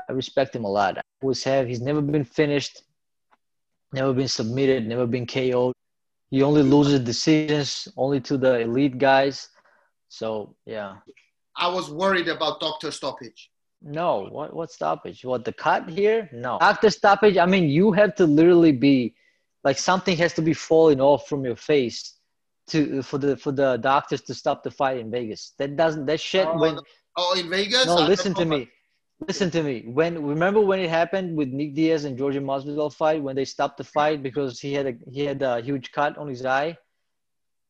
I 0.10 0.14
respect 0.14 0.56
him 0.56 0.66
a 0.66 0.70
lot. 0.70 0.98
I 0.98 1.02
always 1.22 1.44
have. 1.44 1.68
He's 1.68 1.82
never 1.82 2.02
been 2.02 2.26
finished, 2.26 2.82
never 3.94 4.14
been 4.14 4.28
submitted, 4.28 4.88
never 4.88 5.06
been 5.06 5.28
KO'd. 5.28 5.74
He 6.32 6.44
only 6.44 6.64
loses 6.64 7.00
decisions 7.00 7.88
only 7.98 8.20
to 8.22 8.38
the 8.38 8.60
elite 8.60 8.98
guys. 8.98 9.50
So 10.10 10.56
yeah. 10.66 10.98
I 11.56 11.68
was 11.68 11.90
worried 11.90 12.28
about 12.28 12.60
doctor 12.60 12.92
stoppage. 12.92 13.52
No, 13.82 14.28
what 14.30 14.54
what 14.54 14.72
stoppage? 14.72 15.24
What 15.24 15.46
the 15.46 15.54
cut 15.54 15.88
mm. 15.88 15.92
here? 15.92 16.30
No. 16.34 16.58
After 16.62 16.90
stoppage, 16.90 17.38
I 17.38 17.46
mean 17.46 17.70
you 17.70 17.92
have 17.94 18.16
to 18.16 18.26
literally 18.26 18.74
be 18.74 19.16
like 19.64 19.78
something 19.78 20.18
has 20.18 20.34
to 20.34 20.42
be 20.42 20.54
falling 20.54 21.00
off 21.00 21.28
from 21.28 21.46
your 21.46 21.56
face 21.56 22.18
to 22.68 23.02
for 23.02 23.18
the 23.18 23.38
for 23.38 23.52
the 23.52 23.78
doctors 23.78 24.22
to 24.22 24.34
stop 24.34 24.64
the 24.64 24.72
fight 24.72 24.98
in 24.98 25.10
Vegas. 25.10 25.54
That 25.58 25.76
doesn't 25.76 26.06
that 26.08 26.20
shit 26.20 26.48
Oh, 26.48 26.60
when 26.60 26.80
Oh, 27.16 27.38
in 27.38 27.50
Vegas? 27.50 27.86
no 27.86 27.98
I 27.98 28.08
listen 28.08 28.34
to 28.36 28.46
me. 28.46 28.70
Listen 29.28 29.52
to 29.52 29.64
me. 29.64 29.84
When 29.86 30.26
remember 30.26 30.62
when 30.62 30.80
it 30.80 30.90
happened 30.90 31.36
with 31.36 31.50
Nick 31.50 31.74
Diaz 31.74 32.06
and 32.06 32.18
Georgia 32.18 32.40
Masvidal 32.40 32.94
fight 32.94 33.22
when 33.22 33.36
they 33.36 33.46
stopped 33.46 33.78
the 33.78 33.84
fight 33.84 34.24
because 34.24 34.60
he 34.60 34.74
had 34.74 34.88
a 34.88 34.94
he 35.12 35.26
had 35.26 35.42
a 35.42 35.62
huge 35.62 35.92
cut 35.92 36.18
on 36.18 36.28
his 36.28 36.46
eye. 36.46 36.78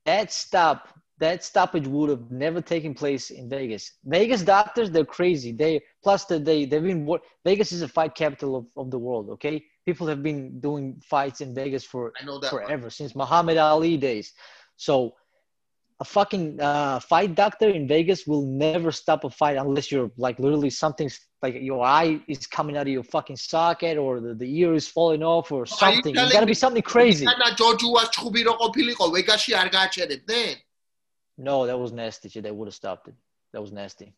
That 0.06 0.32
stop 0.32 0.90
that 1.20 1.44
stoppage 1.44 1.86
would 1.86 2.10
have 2.10 2.32
never 2.32 2.62
taken 2.62 2.94
place 2.94 3.30
in 3.30 3.50
Vegas. 3.50 3.94
Vegas 4.06 4.42
doctors 4.42 4.90
they're 4.90 5.06
crazy. 5.06 5.52
They 5.52 5.82
plus 6.02 6.26
the, 6.26 6.40
they 6.40 6.66
they've 6.66 6.84
been 6.84 7.08
Vegas 7.46 7.72
is 7.72 7.82
a 7.82 7.88
fight 7.88 8.16
capital 8.16 8.56
of, 8.56 8.66
of 8.78 8.90
the 8.90 8.98
world. 8.98 9.30
Okay, 9.32 9.64
people 9.86 10.08
have 10.08 10.24
been 10.24 10.60
doing 10.60 11.02
fights 11.06 11.42
in 11.42 11.54
Vegas 11.54 11.84
for 11.84 12.14
that. 12.42 12.52
one. 12.54 12.64
forever 12.64 12.90
since 12.90 13.16
Muhammad 13.16 13.58
Ali 13.58 13.98
days. 13.98 14.34
So 14.78 15.16
a 16.00 16.06
fucking 16.06 16.62
uh, 16.62 17.00
fight 17.02 17.36
doctor 17.36 17.70
in 17.70 17.86
Vegas 17.86 18.26
will 18.26 18.46
never 18.46 18.90
stop 18.90 19.26
a 19.26 19.30
fight 19.30 19.58
unless 19.58 19.92
you're 19.92 20.10
like 20.18 20.40
literally 20.40 20.70
something's 20.70 21.20
like 21.42 21.56
your 21.60 21.84
eye 21.84 22.22
is 22.28 22.48
coming 22.48 22.78
out 22.78 22.84
of 22.84 22.94
your 22.94 23.04
fucking 23.04 23.36
socket 23.36 23.98
or 23.98 24.22
the, 24.22 24.34
the 24.34 24.60
ear 24.60 24.74
is 24.74 24.88
falling 24.88 25.24
off 25.24 25.52
or 25.52 25.66
something. 25.66 26.16
It's 26.16 26.32
gotta 26.32 26.46
me- 26.46 26.52
be 26.52 26.54
something 26.54 26.82
crazy. 26.82 27.26
No, 31.40 31.66
that 31.66 31.80
was 31.80 31.94
nasty. 31.94 32.28
They 32.42 32.52
would 32.52 32.68
have 32.68 32.76
stopped 32.76 33.08
it. 33.08 33.16
That 33.54 33.62
was 33.62 33.72
nasty. 33.72 34.14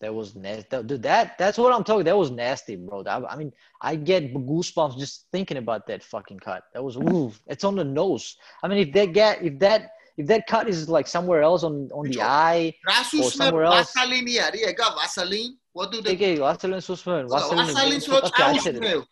That 0.00 0.12
was 0.12 0.34
nasty. 0.34 0.82
Dude, 0.82 1.02
that 1.02 1.38
that's 1.38 1.58
what 1.58 1.72
I'm 1.72 1.84
talking. 1.84 2.04
That 2.04 2.16
was 2.16 2.30
nasty, 2.30 2.74
bro. 2.74 3.04
I, 3.04 3.34
I, 3.34 3.36
mean, 3.36 3.52
I 3.80 3.94
get 3.94 4.34
goosebumps 4.34 4.98
just 4.98 5.26
thinking 5.30 5.58
about 5.58 5.86
that 5.86 6.02
fucking 6.02 6.40
cut. 6.40 6.64
That 6.74 6.82
was 6.82 6.96
ooh. 6.96 7.32
It's 7.46 7.62
on 7.62 7.76
the 7.76 7.84
nose. 7.84 8.36
I 8.64 8.68
mean, 8.68 8.78
if 8.78 8.92
that 8.94 9.12
get 9.12 9.42
if 9.44 9.58
that 9.60 9.92
if 10.16 10.26
that 10.26 10.46
cut 10.48 10.68
is 10.68 10.88
like 10.88 11.06
somewhere 11.06 11.42
else 11.42 11.62
on 11.62 11.88
on 11.92 12.10
the 12.10 12.20
eye 12.20 12.74
or 13.14 13.30
somewhere 13.30 13.64
else. 13.64 13.92
Vaseline 13.94 14.26
яриएगा 14.26 14.96
vaseline. 14.96 15.56
What 15.72 15.92
do 15.92 16.02
they? 16.02 16.14
Okay, 16.14 16.36
vaseline 16.36 16.80
susmen. 16.80 17.28
Vaseline 17.28 18.00
susmen. 18.00 18.22
Vaseline 18.22 19.06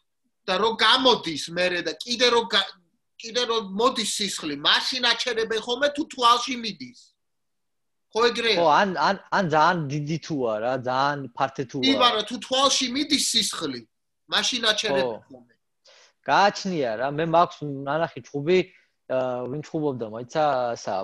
Τα 0.45 0.57
ρογάμο 0.57 1.21
της 1.21 1.49
μέρε, 1.49 1.83
τα 1.83 1.97
κίδερο 3.17 3.63
μότης 3.71 4.15
σύσχλη. 4.15 4.57
Μάση 4.57 5.01
να 5.01 5.15
τσέρε 5.15 5.47
μπεχόμε 5.47 5.89
του 5.89 6.07
του 6.07 6.27
άσχημι 6.27 6.77
της. 6.77 7.08
ხო 8.13 8.21
ეგრეა? 8.31 8.57
ო 8.57 8.67
ან 8.73 8.89
ან 8.97 9.17
ან 9.37 9.45
ძალიან 9.53 9.79
დიდი 9.93 10.19
თუ 10.25 10.37
არა, 10.55 10.73
ძალიან 10.89 11.19
ფართე 11.37 11.65
თუ 11.71 11.79
კი, 11.85 11.93
მაგრამ 12.05 12.25
თუ 12.31 12.37
თვალში 12.47 12.87
მიდის 12.97 13.25
სისხლი, 13.33 13.81
მაშინ 14.33 14.63
აჩერებენ 14.73 15.05
ხო. 15.05 15.21
ხოლმე. 15.29 15.55
გააჩნია 16.29 16.91
რა, 17.01 17.09
მე 17.19 17.25
მაქვს 17.35 17.59
ნანახი 17.89 18.21
ჩხუბი, 18.27 18.59
აა 19.09 19.49
ვინ 19.51 19.61
ჩხუბობდა, 19.65 20.07
მაიცა 20.15 20.45
სა 20.85 20.95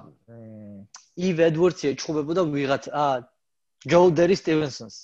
ივ 1.28 1.36
ედვორდსი 1.48 1.94
ჩხუბებოდა 2.00 2.42
ვიღაც 2.54 2.84
აა 2.90 3.14
ჯო 3.90 4.00
დერი 4.18 4.36
სტივენსონს. 4.40 4.96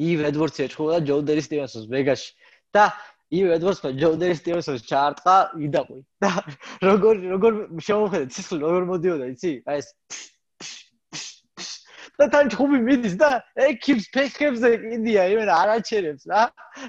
ივ 0.00 0.18
ედვორდსი 0.28 0.68
ჩხუბობდა 0.72 0.98
ჯო 1.08 1.16
დერი 1.28 1.42
სტივენსონს 1.46 1.86
ვეგასში 1.94 2.30
და 2.74 2.84
ივ 3.30 3.46
ედვორდსმა 3.56 3.90
ჯო 4.00 4.10
დერი 4.20 4.36
სტივენსონს 4.40 4.82
ჩაარტყა 4.90 5.34
იდაყვი 5.66 6.00
და 6.22 6.30
როგორ 6.88 7.14
როგორ 7.34 7.52
შემოხედეთ 7.88 8.30
სისხლი 8.36 8.58
როგორ 8.66 8.82
მოდიოდა 8.90 9.26
იცი? 9.34 9.52
აი 9.70 9.78
ეს 9.82 9.88
და 12.20 12.26
თან 12.32 12.50
ჩხუბი 12.52 12.78
მიდის 12.84 13.14
და 13.20 13.30
ეკიპს 13.66 14.06
ფეხებზე 14.14 14.70
კიდია 14.84 15.24
იმენა 15.32 15.54
არაჩერებს 15.64 16.28
რა. 16.28 16.42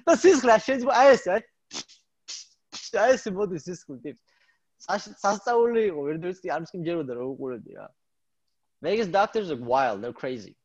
და 0.05 0.13
სისხლი 0.23 0.57
შეიძლება 0.67 0.93
აი 1.01 1.09
ეს 1.15 1.23
აი 1.31 1.41
აი 3.03 3.15
ეს 3.15 3.23
მოდის 3.31 3.67
სისხლი 3.69 3.97
ტიპს 4.03 4.21
სასწაული 5.23 5.81
იყო 5.91 6.01
ვერდერს 6.07 6.41
კი 6.43 6.51
არ 6.51 6.63
მსკინჯეროდა 6.65 7.13
რომ 7.15 7.27
უყურებდი 7.35 7.71
რა. 7.79 7.87
Vegas 8.81 9.09
doctors 9.13 9.51
are 9.53 9.61
wild 9.61 10.01
they're 10.01 10.19
crazy 10.21 10.55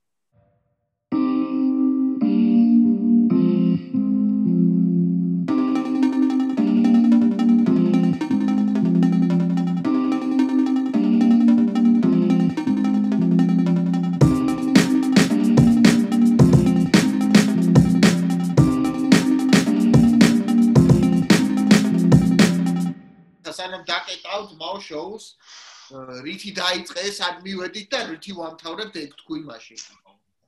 შოუს 25.16 26.22
რითი 26.26 26.50
დაიწყეს 26.56 27.16
ან 27.26 27.34
მივედით 27.46 27.88
და 27.92 28.00
რითი 28.10 28.32
ვამთავრებთ 28.36 28.94
ეგ 29.02 29.10
თქვი 29.22 29.40
მაშინ. 29.48 29.78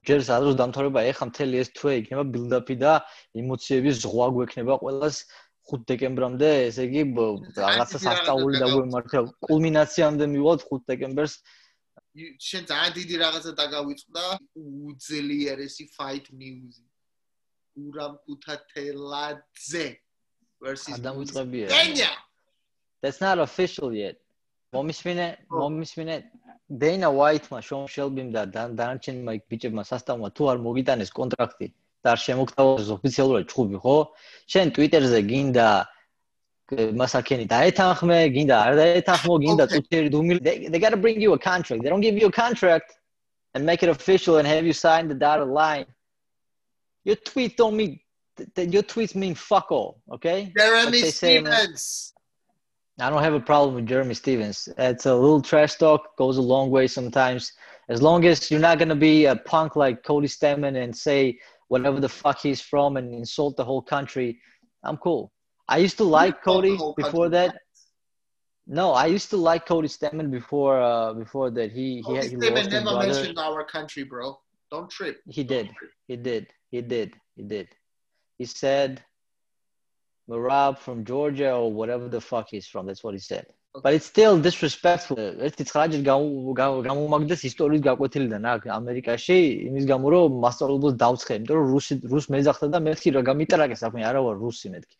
ჯერ 0.08 0.20
სადღაც 0.24 0.54
დამთავრება 0.58 1.00
ეხა 1.12 1.24
მთელი 1.30 1.56
ეს 1.62 1.68
თვე 1.76 1.92
იქნება 2.00 2.24
ბილდაპი 2.32 2.76
და 2.80 2.92
ემოციების 3.36 3.96
ზღვა 4.02 4.26
გვექნება 4.34 4.74
ყოველას 4.82 5.16
5 5.68 5.84
დეკემბრამდე 5.90 6.48
ესე 6.68 6.82
იგი 6.88 7.02
რაღაცა 7.60 7.98
სასწაული 8.04 8.54
დაგვემართება 8.62 9.24
კულმინაციამდე 9.46 10.24
მივიღოთ 10.32 10.60
5 10.70 10.84
დეკემბერს. 10.90 11.34
შენ 12.18 12.62
ძალიან 12.72 12.92
დიდი 12.98 13.14
რაღაცა 13.24 13.52
დაგავიწყდა. 13.62 14.24
უძლიერესი 14.58 15.84
fight 15.96 16.26
news 16.40 16.82
ურამ 17.78 18.14
კუთათელაძე 18.26 19.86
versus 20.58 20.98
ადამუწყებია 20.98 21.68
დენია 21.68 22.10
That's 23.02 23.20
not 23.20 23.38
official 23.38 23.94
yet. 23.94 24.16
მომისმინე, 24.73 25.27
მომისმინე 25.53 26.15
Dana 26.69 27.09
White-მა, 27.13 27.59
Sean 27.61 27.85
Shelby-მ 27.87 28.29
და 28.33 28.43
დანარჩენმა 28.51 29.35
იქ 29.37 29.43
ბიჭებმა 29.51 29.83
სასტავმა 29.85 30.29
თუ 30.33 30.43
არ 30.53 30.61
მოგიტანეს 30.65 31.11
კონტრაქტი 31.13 31.67
და 32.03 32.07
არ 32.13 32.19
შემოგთავაზეს 32.25 32.89
ოფიციალურად 32.97 33.45
ჩხუბი, 33.51 33.77
ხო? 33.83 33.97
შენ 34.53 34.67
Twitter-ზე 34.75 35.19
გინდა 35.29 35.67
მასაკენი 36.73 37.45
დაეთანხმე, 37.53 38.19
გინდა 38.35 38.55
არ 38.65 38.73
დაეთანხმო, 38.81 39.33
გინდა 39.45 39.65
Twitter-ი 39.73 40.09
დუმილ 40.15 40.37
they 40.41 40.79
got 40.79 40.89
to 40.89 40.97
bring 40.97 41.21
you 41.21 41.33
a 41.33 41.39
contract. 41.39 41.83
They 41.83 41.91
don't 41.93 42.01
give 42.01 42.17
you 42.17 42.27
a 42.27 42.31
contract 42.31 42.97
and 43.53 43.65
make 43.65 43.83
it 43.83 43.89
official 43.89 44.37
and 44.37 44.47
have 44.47 44.65
you 44.65 44.73
sign 44.73 45.07
the 45.07 45.15
dotted 45.15 45.47
line. 45.47 45.85
Your 47.05 47.17
tweet 47.17 47.57
don't 47.57 47.75
mean 47.75 47.99
your 48.57 48.83
tweets 48.83 49.13
mean 49.15 49.35
fuck 49.35 49.71
all, 49.71 50.01
okay? 50.11 50.51
Jeremy 50.57 51.01
Stevens. 51.11 52.13
I 53.00 53.10
don't 53.10 53.22
have 53.22 53.34
a 53.34 53.40
problem 53.40 53.76
with 53.76 53.86
Jeremy 53.86 54.14
Stevens. 54.14 54.68
It's 54.76 55.06
a 55.06 55.14
little 55.14 55.40
trash 55.40 55.76
talk, 55.76 56.16
goes 56.16 56.36
a 56.36 56.42
long 56.42 56.70
way 56.70 56.88
sometimes. 56.88 57.52
As 57.88 58.02
long 58.02 58.24
as 58.24 58.50
you're 58.50 58.60
not 58.60 58.78
going 58.78 58.88
to 58.88 58.96
be 58.96 59.26
a 59.26 59.36
punk 59.36 59.76
like 59.76 60.02
Cody 60.02 60.26
Stemmen 60.26 60.82
and 60.82 60.94
say 60.94 61.38
whatever 61.68 62.00
the 62.00 62.08
fuck 62.08 62.40
he's 62.40 62.60
from 62.60 62.96
and 62.96 63.14
insult 63.14 63.56
the 63.56 63.64
whole 63.64 63.82
country, 63.82 64.40
I'm 64.82 64.96
cool. 64.96 65.32
I 65.68 65.78
used 65.78 65.96
to 65.98 66.04
like 66.04 66.42
Cody 66.42 66.76
before 66.96 67.28
that. 67.28 67.56
No, 68.66 68.92
I 68.92 69.06
used 69.06 69.30
to 69.30 69.36
like 69.36 69.64
Cody 69.64 69.88
Stemmen 69.88 70.30
before 70.30 70.80
uh, 70.80 71.14
before 71.14 71.50
that. 71.52 71.70
He 71.70 72.02
Cody 72.02 72.20
he, 72.20 72.28
he 72.30 72.34
his 72.34 72.50
never 72.50 72.84
brother. 72.84 73.06
mentioned 73.06 73.38
our 73.38 73.64
country, 73.64 74.02
bro. 74.02 74.38
Don't 74.70 74.90
trip. 74.90 75.20
He 75.28 75.44
Don't 75.44 75.56
did. 75.56 75.66
trip. 75.76 75.90
He 76.08 76.16
did. 76.16 76.46
He 76.70 76.82
did. 76.82 77.14
He 77.36 77.42
did. 77.44 77.68
He 78.38 78.44
said 78.44 79.02
Marab 80.28 80.78
from 80.78 81.04
Georgia 81.04 81.52
or 81.54 81.72
whatever 81.72 82.08
the 82.08 82.20
fuck 82.20 82.48
he's 82.50 82.66
from. 82.66 82.86
That's 82.86 83.02
what 83.02 83.14
he 83.14 83.20
said. 83.20 83.46
But 83.82 83.94
it's 83.94 84.06
still 84.06 84.36
disrespectful. 84.46 85.16
ერთი 85.46 85.64
ცხრაჯერ 85.70 86.02
გამომაგდეს 86.88 87.42
ისტორიის 87.48 87.82
გაკვეთილიდან 87.88 88.46
აქ 88.52 88.62
ამერიკაში 88.78 89.36
იმის 89.68 89.84
გამო 89.92 90.06
რომ 90.14 90.38
მასწავლებელს 90.44 90.96
დავცხე, 91.04 91.32
იმიტომ 91.38 91.56
რომ 91.60 91.66
რუსი 91.74 91.94
რუს 92.12 92.26
მეძახდა 92.34 92.66
და 92.74 92.78
მეთქი 92.88 93.08
რა 93.16 93.22
გამიტრაგე 93.30 93.76
საქმე, 93.82 94.00
არა 94.10 94.20
ვარ 94.26 94.36
რუსი 94.44 94.72
მეთქი. 94.74 94.96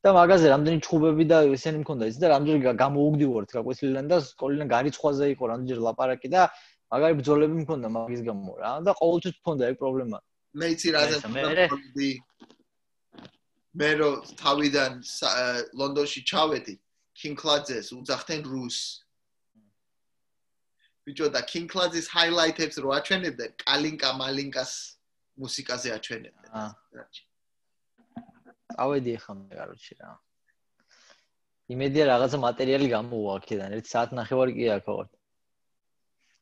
და 0.00 0.12
მაგაზე 0.16 0.46
რამდენი 0.48 0.78
ჩხუბები 0.84 1.24
და 1.28 1.38
ესენი 1.54 1.78
მქონდა 1.84 2.04
ის 2.08 2.16
და 2.20 2.26
რამდენი 2.32 2.58
გამოუგდივართ 2.82 3.50
გაკვეთილიდან 3.56 4.06
და 4.08 4.16
სკოლიდან 4.24 4.68
გარიცხვაზე 4.74 5.24
იყო 5.36 5.44
რამდენჯერ 5.52 5.80
ლაპარაკი 5.86 6.28
და 6.34 6.42
მაგარი 6.88 7.14
ბრძოლები 7.20 7.56
მქონდა 7.64 7.88
მაგის 7.96 8.22
გამო 8.28 8.52
რა 8.64 8.72
და 8.86 8.92
ყოველთვის 8.96 9.34
მქონდა 9.40 9.62
ეგ 9.70 9.76
პრობლემა. 9.82 10.18
მე 10.56 10.66
იცი 10.74 10.88
რაზე 10.96 11.16
მერე? 11.36 11.64
ვთქვი. 11.68 12.10
მე 13.78 13.90
რო 14.00 14.10
თავიდან 14.40 14.98
ლონდონში 15.78 16.20
ჩავედი 16.26 16.74
Claudes 17.20 17.92
უძახდნენ 17.92 18.42
რუს. 18.48 18.78
ბიჭო 21.04 21.28
და 21.34 21.40
Claudes 21.44 22.08
highlight-ებს 22.08 22.80
რო 22.80 22.88
აჩვენებდნენ, 22.96 23.50
კალინკა 23.60 24.10
მალინკას 24.16 24.72
მუსიკაზე 25.36 25.88
აჩვენებდნენ. 26.00 26.50
ავედი 28.80 29.10
ახლა 29.20 29.34
მე 29.36 29.54
კაროჩი 29.60 29.94
რა. 30.00 30.10
იმედია 31.70 32.04
რაღაცა 32.10 32.38
მატერიალი 32.40 32.88
გამოვა 32.90 33.30
აქედან, 33.38 33.70
ერთ 33.76 33.86
საათ 33.92 34.10
ნახევარი 34.16 34.52
კი 34.56 34.64
აქ 34.80 34.84
ვარ. 34.88 35.08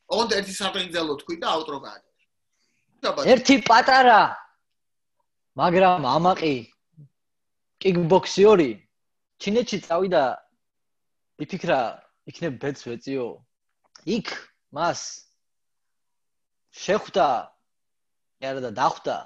ოღონდ 0.09 0.31
ერთი 0.39 0.53
საფრინძელო 0.63 1.15
თქვი 1.21 1.37
და 1.43 1.47
აუტრო 1.53 1.79
გააკეთე. 1.85 2.25
ერთი 3.33 3.55
პატარა 3.69 4.23
მაგრამ 5.59 6.07
ამაყი 6.07 6.55
კიკბოქსიორი. 7.83 8.71
ჩინეთში 9.39 9.79
წავიდა. 9.87 10.25
იფიქრა 11.39 11.81
იქნებ 12.31 12.55
ბედს 12.63 12.83
ვეწიო. 12.89 13.27
იქ 14.07 14.29
მას. 14.75 15.29
შეხვდა 16.79 17.27
არა 18.49 18.61
და 18.65 18.71
დახვდა 18.79 19.17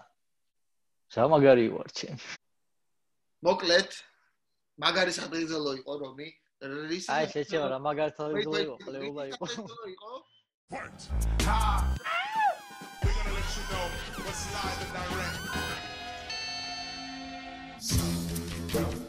რა 1.17 1.25
მაგარი 1.33 1.65
ვარ 1.75 1.89
ჩემ 1.99 2.17
მოკლედ 3.45 3.91
მაგარი 4.85 5.13
საფრინძელო 5.19 5.73
იყო 5.83 5.93
რომი? 6.03 6.29
რის 6.63 7.05
აი 7.13 7.25
შეჩევა 7.35 7.67
რა 7.75 7.79
მაგარი 7.89 8.13
თავი 8.17 8.35
იყო 8.41 8.77
ყლეულა 8.87 9.25
იყო! 9.35 9.45
We're 13.03 13.17
gonna 13.19 13.35
let 13.37 13.49
you 13.57 13.65
know. 13.71 13.87
What's 14.25 14.45
live 14.55 14.81
and 14.85 14.93
direct. 14.97 15.43
Ciao. 18.73 19.02